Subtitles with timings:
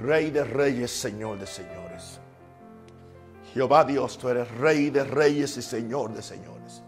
[0.00, 2.18] Rey de reyes, Señor de señores.
[3.52, 6.82] Jehová Dios, tú eres Rey de reyes y Señor de señores.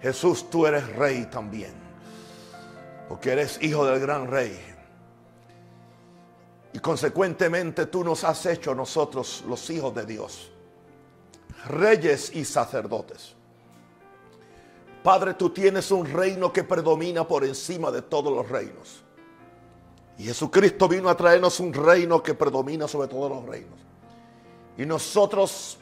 [0.00, 1.74] Jesús, tú eres Rey también.
[3.08, 4.58] Porque eres hijo del gran Rey.
[6.72, 10.50] Y consecuentemente tú nos has hecho nosotros los hijos de Dios.
[11.66, 13.34] Reyes y sacerdotes.
[15.02, 19.03] Padre, tú tienes un reino que predomina por encima de todos los reinos.
[20.18, 23.78] Y Jesucristo vino a traernos un reino que predomina sobre todos los reinos.
[24.76, 25.78] Y nosotros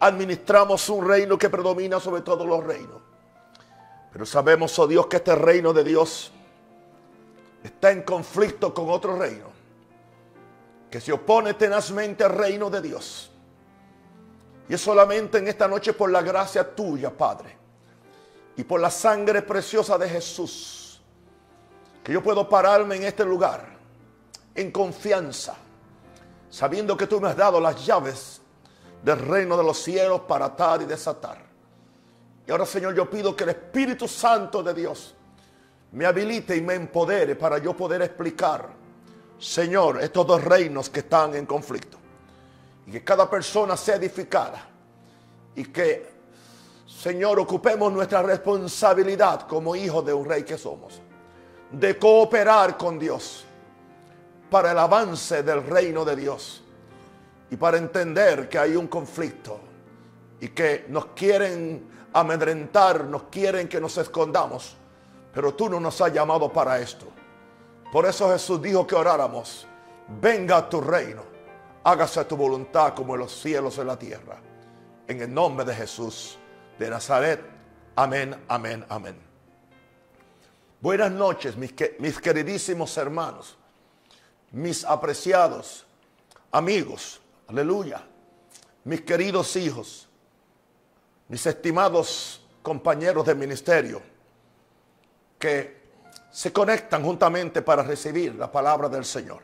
[0.00, 3.00] administramos un reino que predomina sobre todos los reinos.
[4.12, 6.30] Pero sabemos, oh Dios, que este reino de Dios
[7.62, 9.46] está en conflicto con otro reino.
[10.90, 13.30] Que se opone tenazmente al reino de Dios.
[14.68, 17.56] Y es solamente en esta noche por la gracia tuya, Padre.
[18.56, 20.83] Y por la sangre preciosa de Jesús
[22.04, 23.66] que yo puedo pararme en este lugar
[24.54, 25.56] en confianza,
[26.50, 28.42] sabiendo que tú me has dado las llaves
[29.02, 31.38] del reino de los cielos para atar y desatar.
[32.46, 35.14] Y ahora, Señor, yo pido que el Espíritu Santo de Dios
[35.92, 38.68] me habilite y me empodere para yo poder explicar,
[39.38, 41.96] Señor, estos dos reinos que están en conflicto.
[42.86, 44.68] Y que cada persona sea edificada.
[45.56, 46.12] Y que,
[46.86, 51.00] Señor, ocupemos nuestra responsabilidad como hijos de un rey que somos
[51.78, 53.44] de cooperar con Dios
[54.50, 56.62] para el avance del reino de Dios
[57.50, 59.60] y para entender que hay un conflicto
[60.40, 64.76] y que nos quieren amedrentar, nos quieren que nos escondamos,
[65.32, 67.06] pero tú no nos has llamado para esto.
[67.90, 69.66] Por eso Jesús dijo que oráramos,
[70.20, 71.22] venga a tu reino,
[71.82, 74.36] hágase tu voluntad como en los cielos y en la tierra.
[75.06, 76.38] En el nombre de Jesús
[76.78, 77.40] de Nazaret.
[77.96, 79.33] Amén, amén, amén.
[80.84, 83.56] Buenas noches, mis, queridísimos hermanos,
[84.52, 85.86] mis apreciados
[86.52, 88.06] amigos, aleluya,
[88.84, 90.06] mis queridos hijos,
[91.28, 94.02] mis estimados compañeros de ministerio
[95.38, 95.84] que
[96.30, 99.40] se conectan juntamente para recibir la palabra del Señor.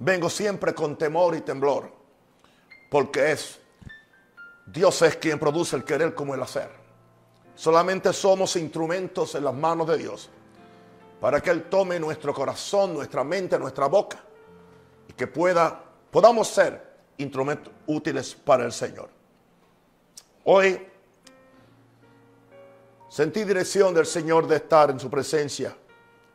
[0.00, 1.88] Vengo siempre con temor y temblor,
[2.90, 3.60] porque es
[4.66, 6.81] Dios es quien produce el querer como el hacer.
[7.54, 10.30] Solamente somos instrumentos en las manos de Dios
[11.20, 14.18] para que Él tome nuestro corazón, nuestra mente, nuestra boca
[15.08, 15.80] y que pueda,
[16.10, 19.08] podamos ser instrumentos útiles para el Señor.
[20.44, 20.88] Hoy
[23.08, 25.76] sentí dirección del Señor de estar en su presencia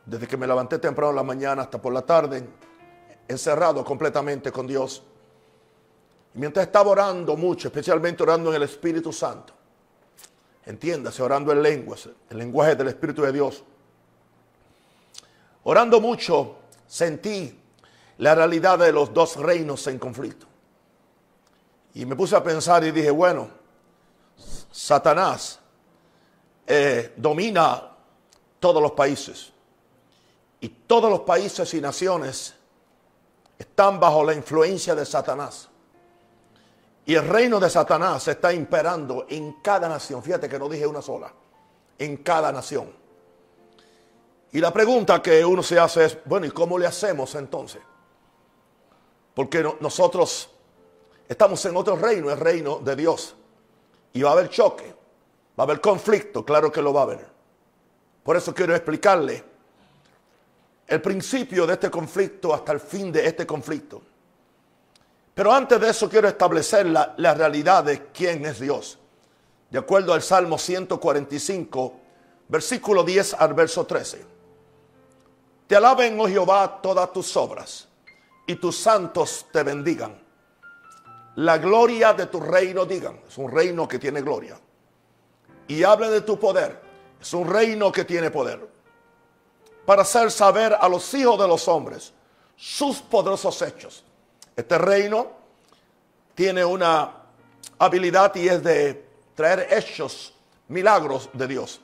[0.06, 2.48] desde que me levanté temprano en la mañana hasta por la tarde,
[3.28, 5.02] encerrado completamente con Dios.
[6.34, 9.52] Y mientras estaba orando mucho, especialmente orando en el Espíritu Santo,
[10.68, 13.64] entiéndase, orando en lenguas, el lenguaje del Espíritu de Dios.
[15.64, 16.56] Orando mucho,
[16.86, 17.58] sentí
[18.18, 20.46] la realidad de los dos reinos en conflicto.
[21.94, 23.48] Y me puse a pensar y dije, bueno,
[24.70, 25.58] Satanás
[26.66, 27.90] eh, domina
[28.60, 29.50] todos los países.
[30.60, 32.54] Y todos los países y naciones
[33.58, 35.67] están bajo la influencia de Satanás.
[37.08, 40.22] Y el reino de Satanás está imperando en cada nación.
[40.22, 41.32] Fíjate que no dije una sola.
[41.98, 42.92] En cada nación.
[44.52, 47.80] Y la pregunta que uno se hace es, bueno, ¿y cómo le hacemos entonces?
[49.32, 50.50] Porque nosotros
[51.26, 53.34] estamos en otro reino, el reino de Dios.
[54.12, 54.94] Y va a haber choque,
[55.58, 57.26] va a haber conflicto, claro que lo va a haber.
[58.22, 59.42] Por eso quiero explicarle
[60.86, 64.02] el principio de este conflicto hasta el fin de este conflicto.
[65.38, 68.98] Pero antes de eso quiero establecer la, realidad de quién es Dios.
[69.70, 71.94] De acuerdo al Salmo 145,
[72.48, 74.26] versículo 10 al verso 13.
[75.68, 77.86] Te alaben, oh Jehová, todas tus obras,
[78.48, 80.20] y tus santos te bendigan.
[81.36, 84.58] La gloria de tu reino digan, es un reino que tiene gloria.
[85.68, 86.82] Y hable de tu poder,
[87.20, 88.68] es un reino que tiene poder.
[89.86, 92.12] Para hacer saber a los hijos de los hombres
[92.56, 94.04] sus poderosos hechos
[94.58, 95.37] este reino
[96.38, 97.14] tiene una
[97.80, 99.04] habilidad y es de
[99.34, 100.32] traer hechos,
[100.68, 101.80] milagros de Dios.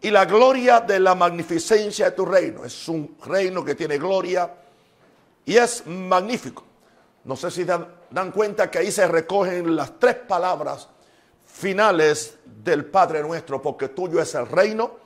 [0.00, 2.64] Y la gloria de la magnificencia de tu reino.
[2.64, 4.52] Es un reino que tiene gloria
[5.44, 6.64] y es magnífico.
[7.22, 10.88] No sé si dan, dan, cuenta que ahí se recogen las tres palabras
[11.46, 14.96] finales del Padre nuestro, porque tuyo es el reino,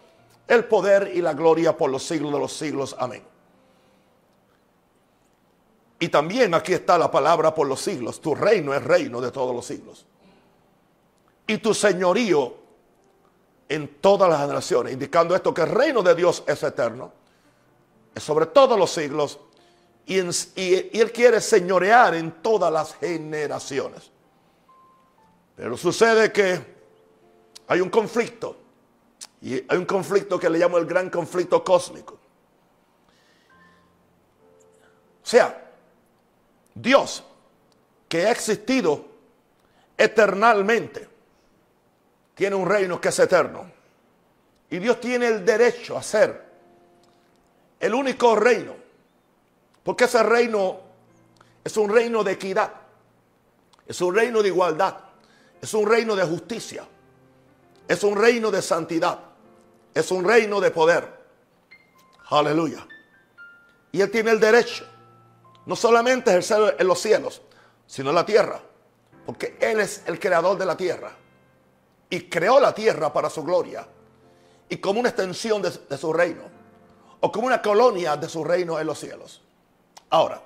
[0.49, 2.96] el poder y la gloria por los siglos de los siglos.
[2.99, 3.31] Amén.
[6.03, 8.21] Y también aquí está la palabra por los siglos.
[8.21, 10.05] Tu reino es reino de todos los siglos.
[11.47, 12.57] Y tu señorío
[13.69, 17.13] en todas las generaciones, indicando esto que el reino de Dios es eterno,
[18.13, 19.39] es sobre todos los siglos
[20.05, 24.11] y, Él quiere señorear en todas las generaciones.
[25.55, 26.67] Pero sucede que
[27.69, 28.57] hay un conflicto.
[29.41, 32.15] Y hay un conflicto que le llamo el gran conflicto cósmico.
[35.23, 35.62] O sea,
[36.75, 37.25] Dios,
[38.09, 39.05] que ha existido
[39.97, 41.09] eternalmente,
[42.35, 43.71] tiene un reino que es eterno.
[44.71, 46.53] Y Dios tiene el derecho a ser
[47.79, 48.75] el único reino.
[49.83, 50.81] Porque ese reino
[51.65, 52.73] es un reino de equidad.
[53.87, 54.97] Es un reino de igualdad.
[55.61, 56.85] Es un reino de justicia.
[57.87, 59.19] Es un reino de santidad.
[59.93, 61.23] Es un reino de poder.
[62.31, 62.87] Aleluya.
[63.91, 64.87] Y Él tiene el derecho.
[65.67, 67.43] No solamente ejercer en los cielos,
[67.87, 68.61] sino en la tierra.
[69.25, 71.12] Porque Él es el creador de la tierra.
[72.11, 73.87] Y creó la tierra para su gloria.
[74.69, 76.43] Y como una extensión de, de su reino.
[77.20, 79.41] O como una colonia de su reino en los cielos.
[80.11, 80.43] Ahora,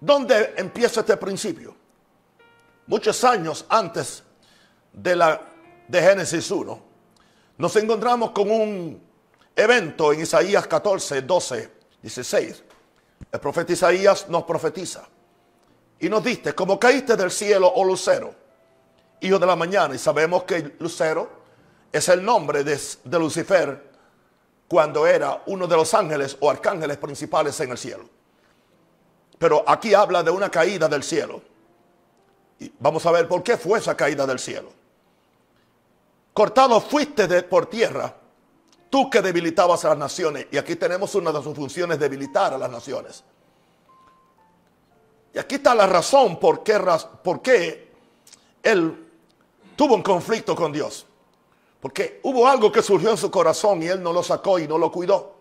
[0.00, 1.76] ¿dónde empieza este principio?
[2.86, 4.24] Muchos años antes
[4.92, 5.40] de, la,
[5.86, 6.82] de Génesis 1,
[7.58, 9.00] nos encontramos con un
[9.54, 11.70] evento en Isaías 14, 12,
[12.02, 12.64] 16.
[13.32, 15.08] El profeta Isaías nos profetiza
[15.98, 18.34] y nos dice, como caíste del cielo, oh lucero,
[19.20, 21.30] hijo de la mañana, y sabemos que lucero
[21.90, 23.90] es el nombre de, de Lucifer
[24.68, 28.04] cuando era uno de los ángeles o arcángeles principales en el cielo.
[29.38, 31.42] Pero aquí habla de una caída del cielo.
[32.58, 34.72] Y vamos a ver por qué fue esa caída del cielo.
[36.32, 38.14] Cortado fuiste de, por tierra,
[38.92, 40.48] tú que debilitabas a las naciones.
[40.50, 43.24] Y aquí tenemos una de sus funciones, debilitar a las naciones.
[45.32, 46.78] Y aquí está la razón por qué,
[47.24, 47.90] por qué
[48.62, 49.08] él
[49.76, 51.06] tuvo un conflicto con Dios.
[51.80, 54.76] Porque hubo algo que surgió en su corazón y él no lo sacó y no
[54.76, 55.36] lo cuidó.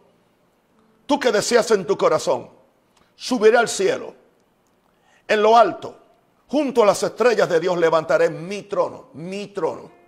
[1.06, 2.50] Tú que decías en tu corazón,
[3.18, 4.16] subiré al cielo,
[5.28, 5.98] en lo alto,
[6.48, 10.01] junto a las estrellas de Dios levantaré mi trono, mi trono.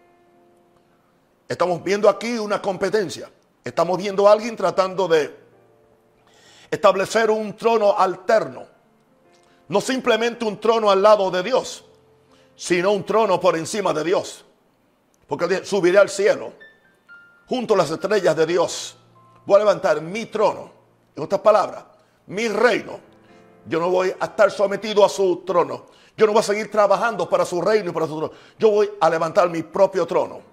[1.53, 3.31] Estamos viendo aquí una competencia.
[3.63, 5.37] Estamos viendo a alguien tratando de
[6.71, 8.65] establecer un trono alterno.
[9.67, 11.85] No simplemente un trono al lado de Dios,
[12.55, 14.43] sino un trono por encima de Dios.
[15.27, 16.53] Porque subiré al cielo,
[17.45, 18.97] junto a las estrellas de Dios.
[19.45, 20.71] Voy a levantar mi trono.
[21.15, 21.83] En otras palabras,
[22.25, 22.99] mi reino.
[23.67, 25.85] Yo no voy a estar sometido a su trono.
[26.17, 28.33] Yo no voy a seguir trabajando para su reino y para su trono.
[28.57, 30.52] Yo voy a levantar mi propio trono.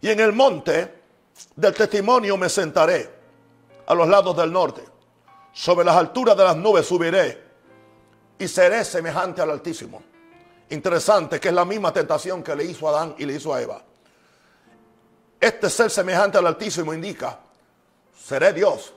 [0.00, 1.00] Y en el monte
[1.56, 3.10] del testimonio me sentaré
[3.86, 4.82] a los lados del norte.
[5.52, 7.42] Sobre las alturas de las nubes subiré
[8.38, 10.02] y seré semejante al Altísimo.
[10.70, 13.60] Interesante que es la misma tentación que le hizo a Adán y le hizo a
[13.60, 13.82] Eva.
[15.38, 17.38] Este ser semejante al Altísimo indica,
[18.16, 18.94] seré Dios.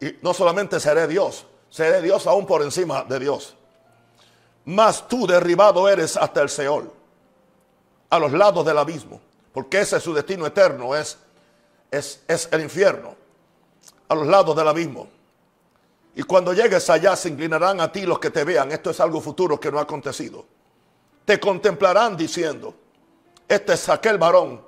[0.00, 3.54] Y no solamente seré Dios, seré Dios aún por encima de Dios.
[4.64, 6.92] Mas tú derribado eres hasta el Seol,
[8.10, 9.20] a los lados del abismo
[9.52, 11.18] porque ese es su destino eterno, es,
[11.90, 13.16] es, es el infierno,
[14.08, 15.08] a los lados del abismo.
[16.14, 18.72] Y cuando llegues allá se inclinarán a ti los que te vean.
[18.72, 20.44] Esto es algo futuro que no ha acontecido.
[21.24, 22.74] Te contemplarán diciendo,
[23.48, 24.60] este es aquel varón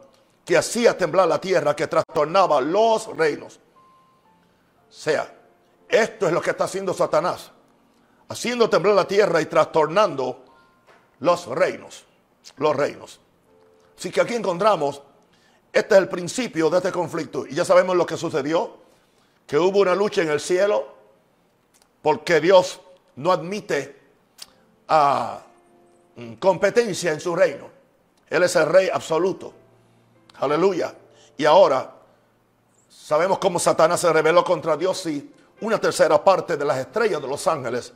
[0.44, 3.58] que hacía temblar la tierra, que trastornaba los reinos.
[4.88, 5.32] O sea,
[5.88, 7.50] esto es lo que está haciendo Satanás.
[8.28, 10.45] Haciendo temblar la tierra y trastornando
[11.21, 12.04] los reinos.
[12.56, 13.21] Los reinos.
[13.96, 15.02] Así que aquí encontramos,
[15.72, 17.46] este es el principio de este conflicto.
[17.46, 18.76] Y ya sabemos lo que sucedió,
[19.46, 20.87] que hubo una lucha en el cielo,
[22.02, 22.80] porque Dios
[23.16, 24.00] no admite
[24.88, 25.40] a
[26.16, 27.70] mm, competencia en su reino.
[28.28, 29.52] Él es el rey absoluto.
[30.37, 30.94] Aleluya.
[31.37, 31.92] Y ahora
[32.88, 37.28] sabemos cómo Satanás se rebeló contra Dios y una tercera parte de las estrellas de
[37.28, 37.92] los ángeles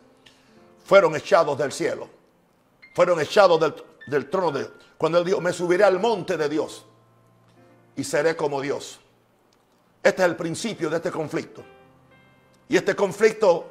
[0.85, 2.09] fueron echados del cielo.
[2.95, 3.75] Fueron echados del,
[4.07, 4.73] del trono de Dios.
[4.99, 6.85] Cuando él dijo, me subiré al monte de Dios
[7.97, 9.01] y seré como Dios.
[10.03, 11.63] Este es el principio de este conflicto.
[12.69, 13.67] Y este conflicto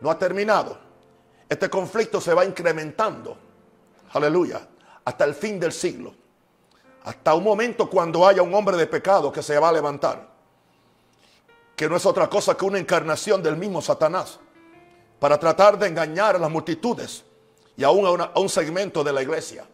[0.00, 0.78] no ha terminado.
[1.48, 3.36] Este conflicto se va incrementando.
[4.12, 4.66] Aleluya.
[5.04, 6.14] Hasta el fin del siglo.
[7.04, 10.28] Hasta un momento cuando haya un hombre de pecado que se va a levantar.
[11.76, 14.38] Que no es otra cosa que una encarnación del mismo Satanás.
[15.18, 17.24] Para tratar de engañar a las multitudes
[17.76, 19.66] y aún a, a un segmento de la iglesia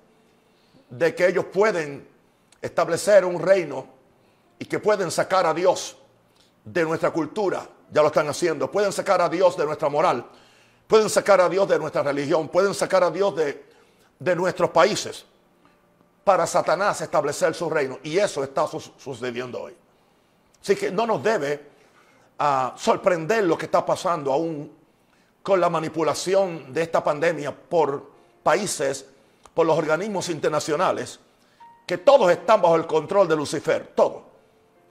[0.90, 2.06] de que ellos pueden
[2.61, 3.87] establecer un reino
[4.59, 5.97] y que pueden sacar a Dios
[6.64, 10.26] de nuestra cultura, ya lo están haciendo, pueden sacar a Dios de nuestra moral,
[10.87, 13.64] pueden sacar a Dios de nuestra religión, pueden sacar a Dios de,
[14.18, 15.25] de nuestros países
[16.25, 17.99] para Satanás establecer su reino.
[18.02, 19.76] Y eso está sucediendo hoy.
[20.61, 21.70] Así que no nos debe
[22.38, 24.73] a sorprender lo que está pasando aún
[25.42, 28.11] con la manipulación de esta pandemia por
[28.42, 29.06] países,
[29.66, 31.20] los organismos internacionales,
[31.86, 34.22] que todos están bajo el control de Lucifer, todos.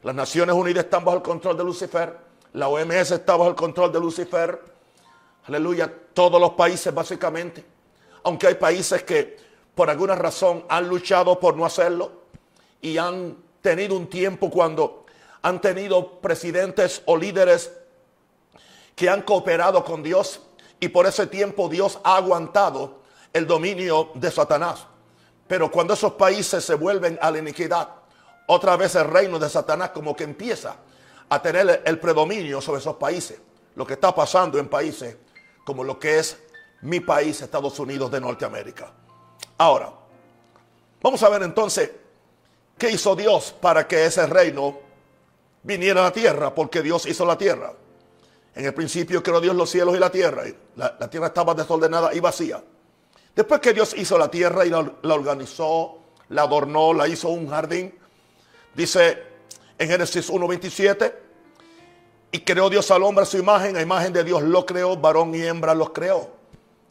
[0.03, 2.17] Las Naciones Unidas están bajo el control de Lucifer,
[2.53, 4.59] la OMS está bajo el control de Lucifer,
[5.45, 7.63] aleluya, todos los países básicamente,
[8.23, 9.38] aunque hay países que
[9.75, 12.11] por alguna razón han luchado por no hacerlo
[12.81, 15.05] y han tenido un tiempo cuando
[15.41, 17.71] han tenido presidentes o líderes
[18.95, 20.41] que han cooperado con Dios
[20.79, 22.99] y por ese tiempo Dios ha aguantado
[23.33, 24.86] el dominio de Satanás.
[25.48, 27.89] Pero cuando esos países se vuelven a la iniquidad,
[28.48, 30.75] otra vez el reino de Satanás como que empieza
[31.29, 33.39] a tener el predominio sobre esos países.
[33.75, 35.17] Lo que está pasando en países
[35.63, 36.38] como lo que es
[36.81, 38.91] mi país, Estados Unidos de Norteamérica.
[39.57, 39.91] Ahora,
[41.01, 41.91] vamos a ver entonces
[42.77, 44.79] qué hizo Dios para que ese reino
[45.62, 47.74] viniera a la tierra, porque Dios hizo la tierra.
[48.55, 50.43] En el principio creó Dios los cielos y la tierra.
[50.75, 52.63] La, la tierra estaba desordenada y vacía.
[53.36, 54.79] Después que Dios hizo la tierra y la,
[55.13, 57.93] organizó, la adornó, la hizo un jardín,
[58.74, 59.24] dice
[59.77, 61.13] en Génesis 1.27,
[62.31, 65.33] y creó Dios al hombre a su imagen, a imagen de Dios lo creó, varón
[65.33, 66.29] y hembra los creó.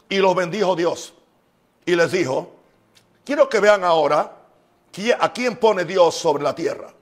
[0.08, 1.12] Y los bendijo Dios.
[1.84, 2.56] Y les dijo,
[3.24, 4.38] quiero que vean ahora
[5.18, 6.92] a quién pone Dios sobre la tierra.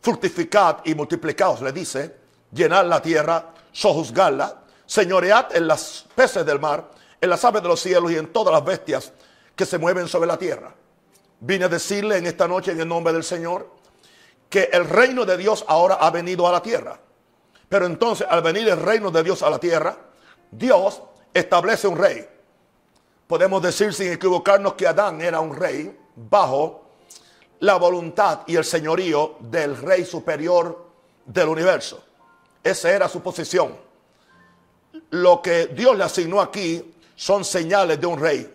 [0.00, 2.14] Fructificad y multiplicaos, le dice,
[2.52, 6.90] llenad la tierra, sojuzgarla, señoread en las peces del mar,
[7.24, 9.12] en las aves de los cielos y en todas las bestias
[9.56, 10.74] que se mueven sobre la tierra.
[11.40, 13.70] Vine a decirle en esta noche en el nombre del Señor
[14.48, 17.00] que el reino de Dios ahora ha venido a la tierra.
[17.68, 19.96] Pero entonces al venir el reino de Dios a la tierra,
[20.50, 21.02] Dios
[21.32, 22.28] establece un rey.
[23.26, 26.84] Podemos decir sin equivocarnos que Adán era un rey bajo
[27.60, 30.86] la voluntad y el señorío del rey superior
[31.24, 32.04] del universo.
[32.62, 33.76] Esa era su posición.
[35.10, 38.52] Lo que Dios le asignó aquí son señales de un rey.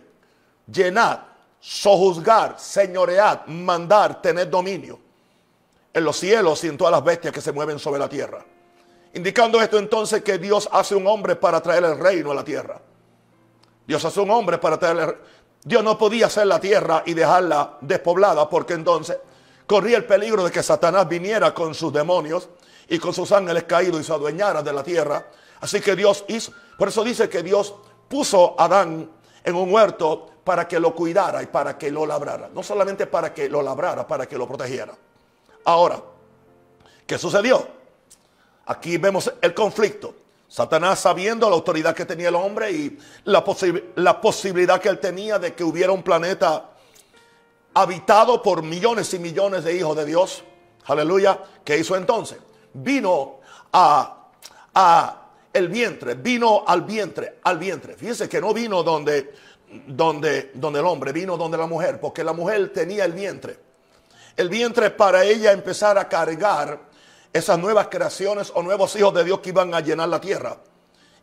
[0.72, 1.28] Llenar,
[1.60, 5.00] sojuzgar, señorear, mandar, tener dominio
[5.94, 8.46] en los cielos y en todas las bestias que se mueven sobre la tierra.
[9.14, 12.80] Indicando esto entonces que Dios hace un hombre para traer el reino a la tierra.
[13.88, 15.16] Dios hace un hombre para traer el
[15.64, 19.18] Dios no podía hacer la tierra y dejarla despoblada porque entonces
[19.68, 22.50] corría el peligro de que Satanás viniera con sus demonios
[22.88, 25.28] y con sus ángeles caídos y se adueñara de la tierra.
[25.60, 27.76] Así que Dios hizo, por eso dice que Dios
[28.10, 29.10] puso a Adán
[29.44, 32.50] en un huerto para que lo cuidara y para que lo labrara.
[32.54, 34.94] No solamente para que lo labrara, para que lo protegiera.
[35.66, 36.02] Ahora,
[37.06, 37.68] ¿qué sucedió?
[38.66, 40.16] Aquí vemos el conflicto.
[40.48, 45.54] Satanás sabiendo la autoridad que tenía el hombre y la, posibilidad que él tenía de
[45.54, 46.72] que hubiera un planeta
[47.76, 50.44] habitado por millones y millones de hijos de Dios.
[50.86, 51.40] Aleluya.
[51.64, 52.40] ¿Qué hizo entonces?
[52.74, 54.32] Vino a,
[54.74, 55.19] a
[55.52, 57.96] el vientre, vino al vientre, al vientre.
[57.96, 59.34] Fíjense que no vino donde,
[59.88, 63.58] donde, donde el hombre, vino donde la mujer, porque la mujer tenía el vientre.
[64.36, 66.80] El vientre para ella empezar a cargar
[67.34, 70.58] esas nuevas creaciones o nuevos hijos de Dios que iban a llenar la tierra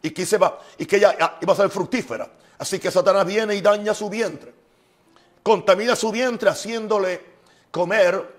[0.02, 0.26] y que,
[0.78, 2.28] y que ella ah, iba a ser fructífera.
[2.58, 4.52] Así que Satanás viene y daña su vientre,
[5.42, 7.36] contamina su vientre haciéndole
[7.70, 8.36] comer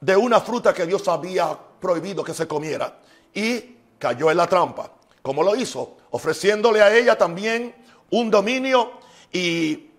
[0.00, 2.98] de una fruta que Dios había prohibido que se comiera
[3.34, 4.90] y cayó en la trampa.
[5.22, 5.96] ¿Cómo lo hizo?
[6.10, 7.74] Ofreciéndole a ella también
[8.10, 8.92] un dominio
[9.32, 9.90] y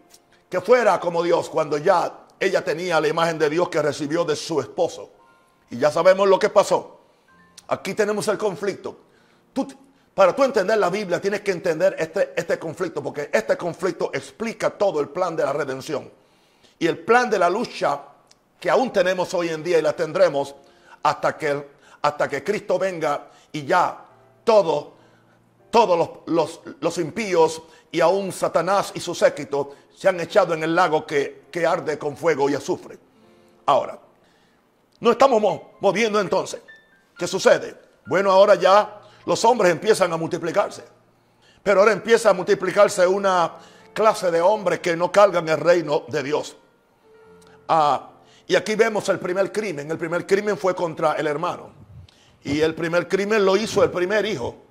[0.50, 4.36] que fuera como Dios cuando ya ella tenía la imagen de Dios que recibió de
[4.36, 5.12] su esposo.
[5.70, 7.00] Y ya sabemos lo que pasó.
[7.68, 8.98] Aquí tenemos el conflicto.
[10.14, 14.70] para tú entender la Biblia tienes que entender este, este conflicto, porque este conflicto explica
[14.70, 16.12] todo el plan de la redención.
[16.78, 18.02] Y el plan de la lucha
[18.60, 20.54] que aún tenemos hoy en día y la tendremos
[21.02, 21.68] hasta que,
[22.02, 24.06] hasta que Cristo venga y ya
[24.44, 24.94] todo,
[25.74, 30.62] todos los, los, los impíos y aún Satanás y su séquito se han echado en
[30.62, 33.00] el lago que, que arde con fuego y azufre.
[33.66, 33.98] Ahora,
[35.00, 35.42] no estamos
[35.80, 36.62] moviendo entonces.
[37.18, 37.76] ¿Qué sucede?
[38.06, 40.84] Bueno, ahora ya los hombres empiezan a multiplicarse.
[41.64, 43.54] Pero ahora empieza a multiplicarse una
[43.96, 46.56] clase de hombres que no cargan el reino de Dios.
[47.68, 48.12] Ah,
[48.46, 49.90] y aquí vemos el primer crimen.
[49.90, 51.72] El primer crimen fue contra el hermano.
[52.44, 54.63] Y el primer crimen lo hizo el primer hijo.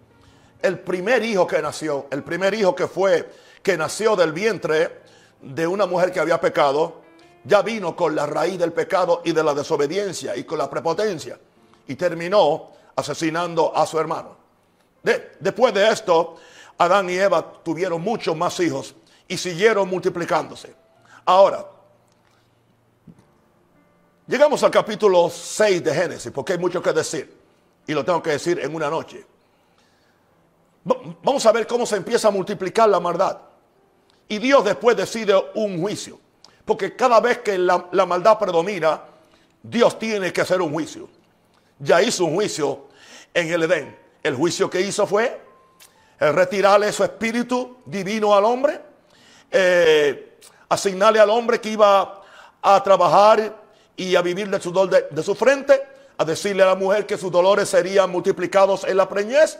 [0.63, 3.29] El primer hijo que nació, el primer hijo que fue,
[3.63, 5.03] que nació del vientre
[5.41, 7.03] de una mujer que había pecado,
[7.45, 11.39] ya vino con la raíz del pecado y de la desobediencia y con la prepotencia
[11.87, 14.37] y terminó asesinando a su hermano.
[15.41, 16.37] después de esto,
[16.79, 18.95] Adán y Eva tuvieron muchos más hijos
[19.27, 20.75] y siguieron multiplicándose.
[21.25, 21.67] Ahora,
[24.27, 27.37] llegamos al capítulo 6 de Génesis, porque hay mucho que decir
[27.87, 29.27] y lo tengo que decir en una noche.
[30.85, 33.39] Vamos a ver cómo se empieza a multiplicar la maldad.
[34.29, 36.19] Y Dios después decide un juicio.
[36.65, 39.03] Porque cada vez que la, maldad predomina,
[39.63, 41.09] Dios tiene que hacer un juicio.
[41.79, 42.87] Ya hizo un juicio
[43.35, 43.99] en el Edén.
[44.23, 45.41] El juicio que hizo fue
[46.19, 48.81] el retirarle su espíritu divino al hombre,
[49.51, 52.23] eh, asignarle al hombre que iba
[52.63, 53.61] a trabajar
[53.97, 55.83] y a vivir del sudor de, de su frente,
[56.17, 59.59] a decirle a la mujer que sus dolores serían multiplicados en la preñez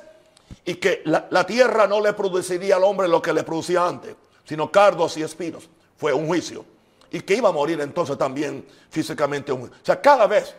[0.65, 4.15] y que la, la, tierra no le produciría al hombre lo que le producía antes,
[4.45, 5.69] sino cardos y espinos.
[5.97, 6.65] Fue un juicio.
[7.11, 9.53] Y que iba a morir entonces también físicamente.
[9.53, 10.55] O sea, cada vez,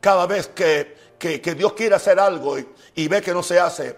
[0.00, 3.58] cada vez que, que, que Dios quiere hacer algo y, y ve que no se
[3.58, 3.96] hace,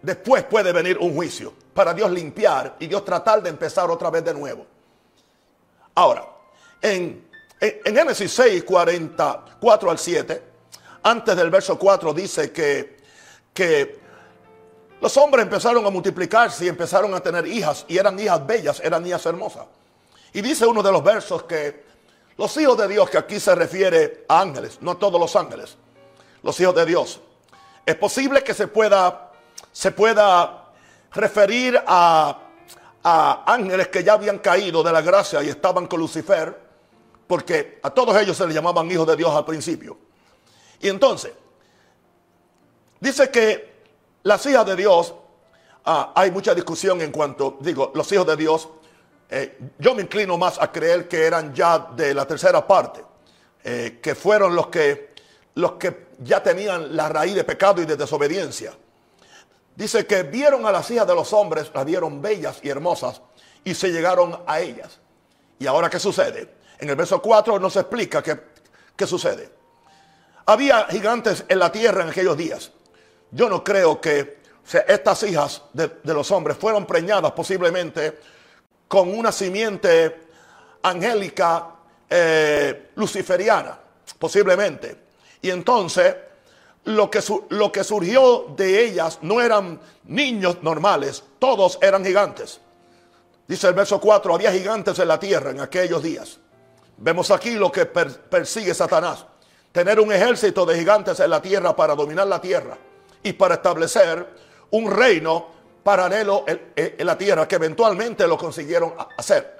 [0.00, 4.24] después puede venir un juicio para Dios limpiar y Dios tratar de empezar otra vez
[4.24, 4.66] de nuevo.
[5.94, 6.28] Ahora,
[6.80, 7.28] en,
[7.60, 10.42] en, en Génesis 6, 44 al 7,
[11.02, 12.97] antes del verso 4 dice que,
[13.58, 13.98] que
[15.00, 19.04] los hombres empezaron a multiplicarse y empezaron a tener hijas y eran hijas bellas, eran
[19.04, 19.66] hijas hermosas.
[20.32, 21.82] Y dice uno de los versos que
[22.36, 25.76] los hijos de Dios, que aquí se refiere a ángeles, no a todos los ángeles,
[26.44, 27.20] los hijos de Dios,
[27.84, 29.32] es posible que se pueda,
[29.72, 30.66] se pueda
[31.14, 32.38] referir a,
[33.02, 36.56] a ángeles que ya habían caído de la gracia y estaban con Lucifer,
[37.26, 39.98] porque a todos ellos se les llamaban hijos de Dios al principio.
[40.80, 41.32] Y entonces,
[43.00, 43.78] dice que
[44.22, 45.14] las hijas de Dios,
[45.84, 48.68] ah, hay mucha discusión en cuanto, digo, los hijos de Dios,
[49.30, 53.04] eh, yo me inclino más a creer que eran ya de la tercera parte,
[53.62, 55.14] eh, que fueron los que,
[55.54, 58.72] los que ya tenían la raíz de pecado y de desobediencia.
[59.76, 63.20] Dice que vieron a las hijas de los hombres, las vieron bellas y hermosas
[63.62, 64.98] y se llegaron a ellas.
[65.58, 66.56] ¿Y ahora qué sucede?
[66.78, 68.40] En el verso 4 nos explica qué,
[68.96, 69.50] qué sucede.
[70.46, 72.72] Había gigantes en la tierra en aquellos días.
[73.30, 74.38] Yo no creo que
[74.86, 78.18] estas hijas de, los hombres fueron preñadas posiblemente
[78.86, 80.28] con una simiente
[80.82, 81.74] angélica
[82.08, 83.78] eh, luciferiana,
[84.18, 84.96] posiblemente.
[85.42, 86.14] Y entonces
[86.84, 92.60] lo que, lo que surgió de ellas no eran niños normales, todos eran gigantes.
[93.46, 96.38] Dice el verso 4, había gigantes en la tierra en aquellos días.
[96.98, 99.24] Vemos aquí lo que per, persigue Satanás.
[99.72, 102.76] Tener un ejército de gigantes en la tierra para dominar la tierra
[103.22, 104.26] y para establecer
[104.70, 109.56] un reino paralelo en, la tierra que eventualmente lo consiguieron hacer.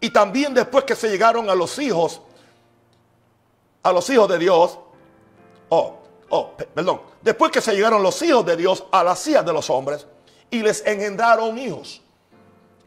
[0.00, 2.20] Y también después que se llegaron a los hijos,
[3.82, 4.78] a los hijos de Dios,
[5.70, 9.52] oh, oh, perdón, después que se llegaron los hijos de Dios a las hijas de
[9.52, 10.06] los hombres
[10.50, 12.02] y les engendraron hijos,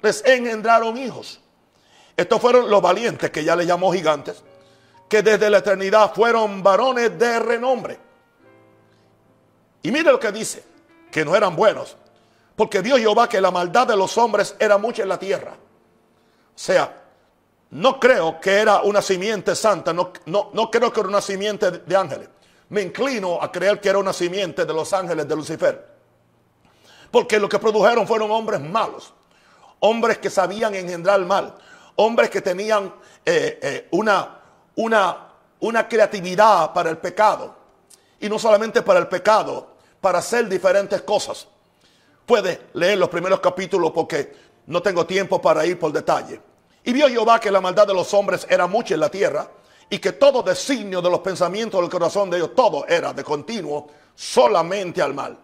[0.02, 1.42] les engendraron hijos.
[2.16, 4.44] Estos fueron los valientes que ya le llamó gigantes,
[5.10, 8.11] que desde la eternidad fueron varones de renombre.
[9.84, 10.64] Y mire lo que dice,
[11.12, 11.98] que no eran buenos,
[12.56, 15.54] porque vio Jehová que la maldad de los hombres era mucha en la tierra.
[15.54, 17.02] O sea,
[17.72, 21.72] no creo que era una simiente santa, no, no, no creo que era una simiente
[21.72, 22.30] de ángeles.
[22.70, 25.92] Me inclino a creer que era una simiente de los ángeles de Lucifer.
[27.10, 29.14] Porque lo que produjeron fueron hombres malos,
[29.80, 31.58] hombres que sabían engendrar mal,
[31.96, 32.94] hombres que tenían
[33.26, 34.40] eh, eh, una,
[34.76, 35.28] una,
[35.60, 37.56] una creatividad para el pecado.
[38.20, 39.71] Y no solamente para el pecado,
[40.02, 41.48] para hacer diferentes cosas.
[42.26, 44.34] Puede leer los primeros capítulos porque
[44.68, 46.42] no tengo tiempo para ir por detalle.
[46.84, 49.50] Y vio Jehová que la maldad de los hombres era mucha en la tierra
[49.90, 53.90] y que todo designio de los pensamientos del corazón de ellos, todo era de continuo
[54.16, 55.38] solamente al mal.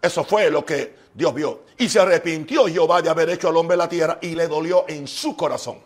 [0.00, 1.62] Eso fue lo que Dios vio.
[1.78, 5.08] Y se arrepintió Jehová de haber hecho al hombre la tierra y le dolió en
[5.08, 5.78] su corazón.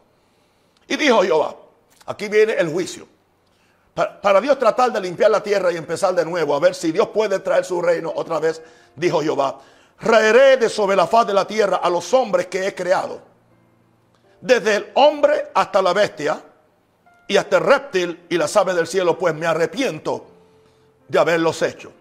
[0.88, 1.56] Y dijo Jehová,
[2.06, 3.06] aquí viene el juicio.
[3.94, 7.08] Para, Dios tratar de limpiar la tierra y empezar de nuevo, a ver si Dios
[7.08, 8.62] puede traer su reino otra vez,
[8.94, 9.58] dijo Jehová,
[10.00, 13.20] raeré de sobre la faz de la tierra a los hombres que he creado.
[14.40, 16.40] Desde el hombre hasta la bestia
[17.26, 20.26] y hasta el reptil y las aves del cielo, pues me arrepiento
[21.08, 21.92] de haberlos hecho.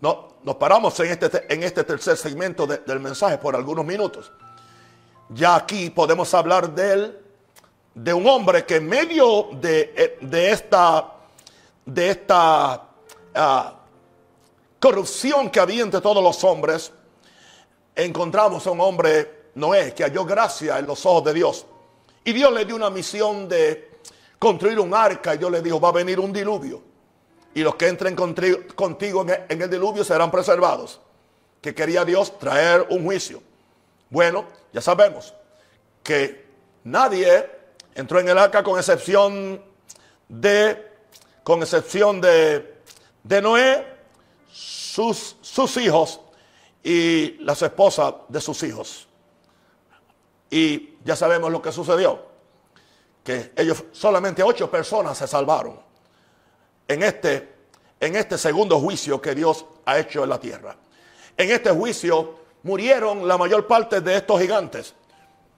[0.00, 4.32] No, nos paramos en este, en este tercer segmento de, del mensaje por algunos minutos.
[5.30, 7.18] Ya aquí podemos hablar de él,
[8.02, 11.14] de un hombre que en medio de, de esta,
[11.84, 12.84] de esta
[13.34, 16.92] uh, corrupción que había entre todos los hombres,
[17.96, 21.66] encontramos a un hombre, Noé, que halló gracia en los ojos de Dios.
[22.22, 23.98] Y Dios le dio una misión de
[24.38, 26.80] construir un arca y Dios le dijo, va a venir un diluvio.
[27.54, 31.00] Y los que entren contigo en el diluvio serán preservados.
[31.60, 33.42] Que quería Dios traer un juicio.
[34.08, 35.34] Bueno, ya sabemos
[36.04, 36.46] que
[36.84, 37.57] nadie
[37.98, 39.60] entró en el arca con excepción
[40.28, 40.86] de,
[41.42, 42.78] con excepción de,
[43.24, 43.84] de Noé,
[44.52, 46.20] sus, sus hijos
[46.80, 49.08] y las esposas de sus hijos.
[50.48, 52.24] Y ya sabemos lo que sucedió,
[53.24, 55.80] que ellos, solamente ocho personas se salvaron
[56.86, 57.52] en este,
[57.98, 60.76] en este segundo juicio que Dios ha hecho en la tierra.
[61.36, 64.94] En este juicio murieron la mayor parte de estos gigantes.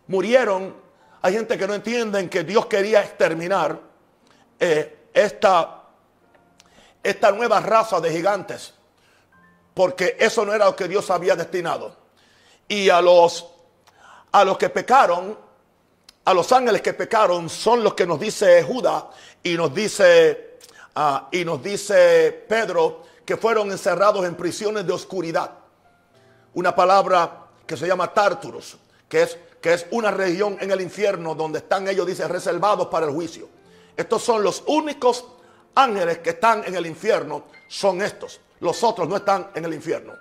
[0.06, 0.74] Murieron,
[1.22, 3.78] hay gente que no entienden que Dios quería exterminar
[4.58, 5.82] eh, esta,
[7.02, 8.74] esta nueva raza de gigantes,
[9.74, 11.96] porque eso no era lo que Dios había destinado.
[12.68, 13.46] Y a los
[14.32, 15.36] a los que pecaron,
[16.24, 19.04] a los ángeles que pecaron, son los que nos dice Judas
[19.42, 20.58] y nos dice,
[20.94, 25.50] ah, y nos dice Pedro, que fueron encerrados en prisiones de oscuridad.
[26.54, 28.76] Una palabra que se llama Tárturos,
[29.10, 33.06] que es, que es una región en el infierno donde están ellos, dice, reservados para
[33.06, 33.48] el juicio.
[33.96, 35.26] Estos son los únicos
[35.74, 38.40] ángeles que están en el infierno, son estos.
[38.60, 40.12] Los otros no están en el infierno.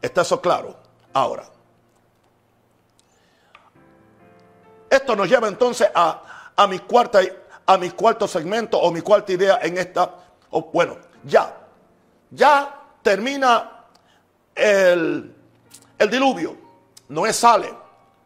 [0.00, 0.76] ¿Está eso claro?
[1.12, 1.44] Ahora.
[4.88, 7.20] Esto nos lleva entonces a, a, mi, cuarta,
[7.66, 10.14] a mi cuarto segmento o mi cuarta idea en esta.
[10.72, 11.56] bueno, ya.
[12.30, 13.86] Ya termina
[14.54, 15.34] el,
[15.98, 16.56] el diluvio.
[17.08, 17.79] Noé sale.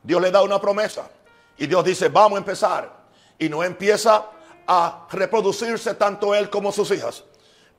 [0.05, 1.09] Dios le da una promesa.
[1.57, 3.05] Y Dios dice, vamos a empezar.
[3.39, 4.27] Y no empieza
[4.67, 7.25] a reproducirse tanto él como sus hijas.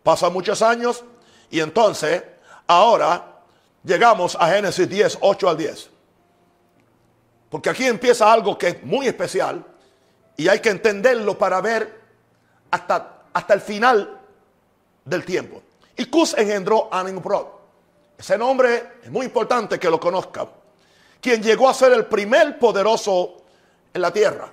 [0.04, 1.04] Pasan muchos años
[1.50, 2.24] y entonces
[2.68, 3.42] ahora
[3.84, 5.90] llegamos a Génesis 10, 8 al 10.
[7.50, 9.64] Porque aquí empieza algo que es muy especial
[10.36, 12.02] y hay que entenderlo para ver
[12.72, 14.20] hasta, hasta el final
[15.06, 15.62] del tiempo.
[15.96, 17.46] Y Cus engendró a Nimrod.
[18.18, 20.48] Ese nombre es muy importante que lo conozca.
[21.26, 23.38] Quien llegó a ser el primer poderoso
[23.92, 24.48] en la tierra.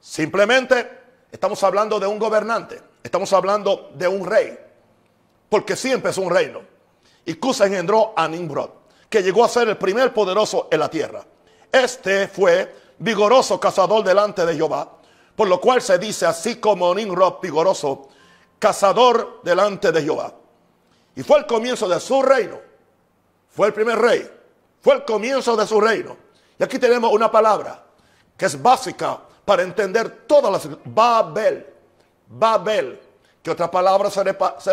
[0.00, 0.88] Simplemente
[1.32, 2.80] estamos hablando de un gobernante.
[3.02, 4.56] Estamos hablando de un rey.
[5.48, 6.60] Porque siempre es un reino.
[7.24, 8.70] Y Cus engendró a Nimrod.
[9.10, 11.26] Que llegó a ser el primer poderoso en la tierra.
[11.72, 14.88] Este fue vigoroso cazador delante de Jehová,
[15.34, 18.08] por lo cual se dice así como Nimrod vigoroso,
[18.60, 20.32] cazador delante de Jehová.
[21.16, 22.56] Y fue el comienzo de su reino.
[23.50, 24.35] Fue el primer rey.
[24.86, 26.16] Fue el comienzo de su reino.
[26.56, 27.82] Y aquí tenemos una palabra
[28.36, 30.78] que es básica para entender todas las...
[30.84, 31.66] Babel.
[32.28, 33.00] Babel.
[33.42, 34.22] Que otra palabra se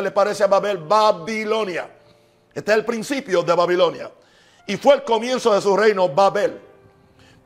[0.03, 0.77] le, parece a Babel?
[0.77, 1.89] Babilonia.
[2.53, 4.11] Este es el principio de Babilonia.
[4.67, 6.61] Y fue el comienzo de su reino Babel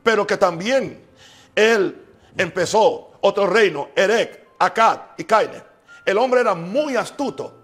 [0.02, 1.06] pero que también
[1.54, 2.04] él
[2.36, 5.62] empezó otro reino, Erek, Akkad y Caine.
[6.04, 7.62] El hombre era muy astuto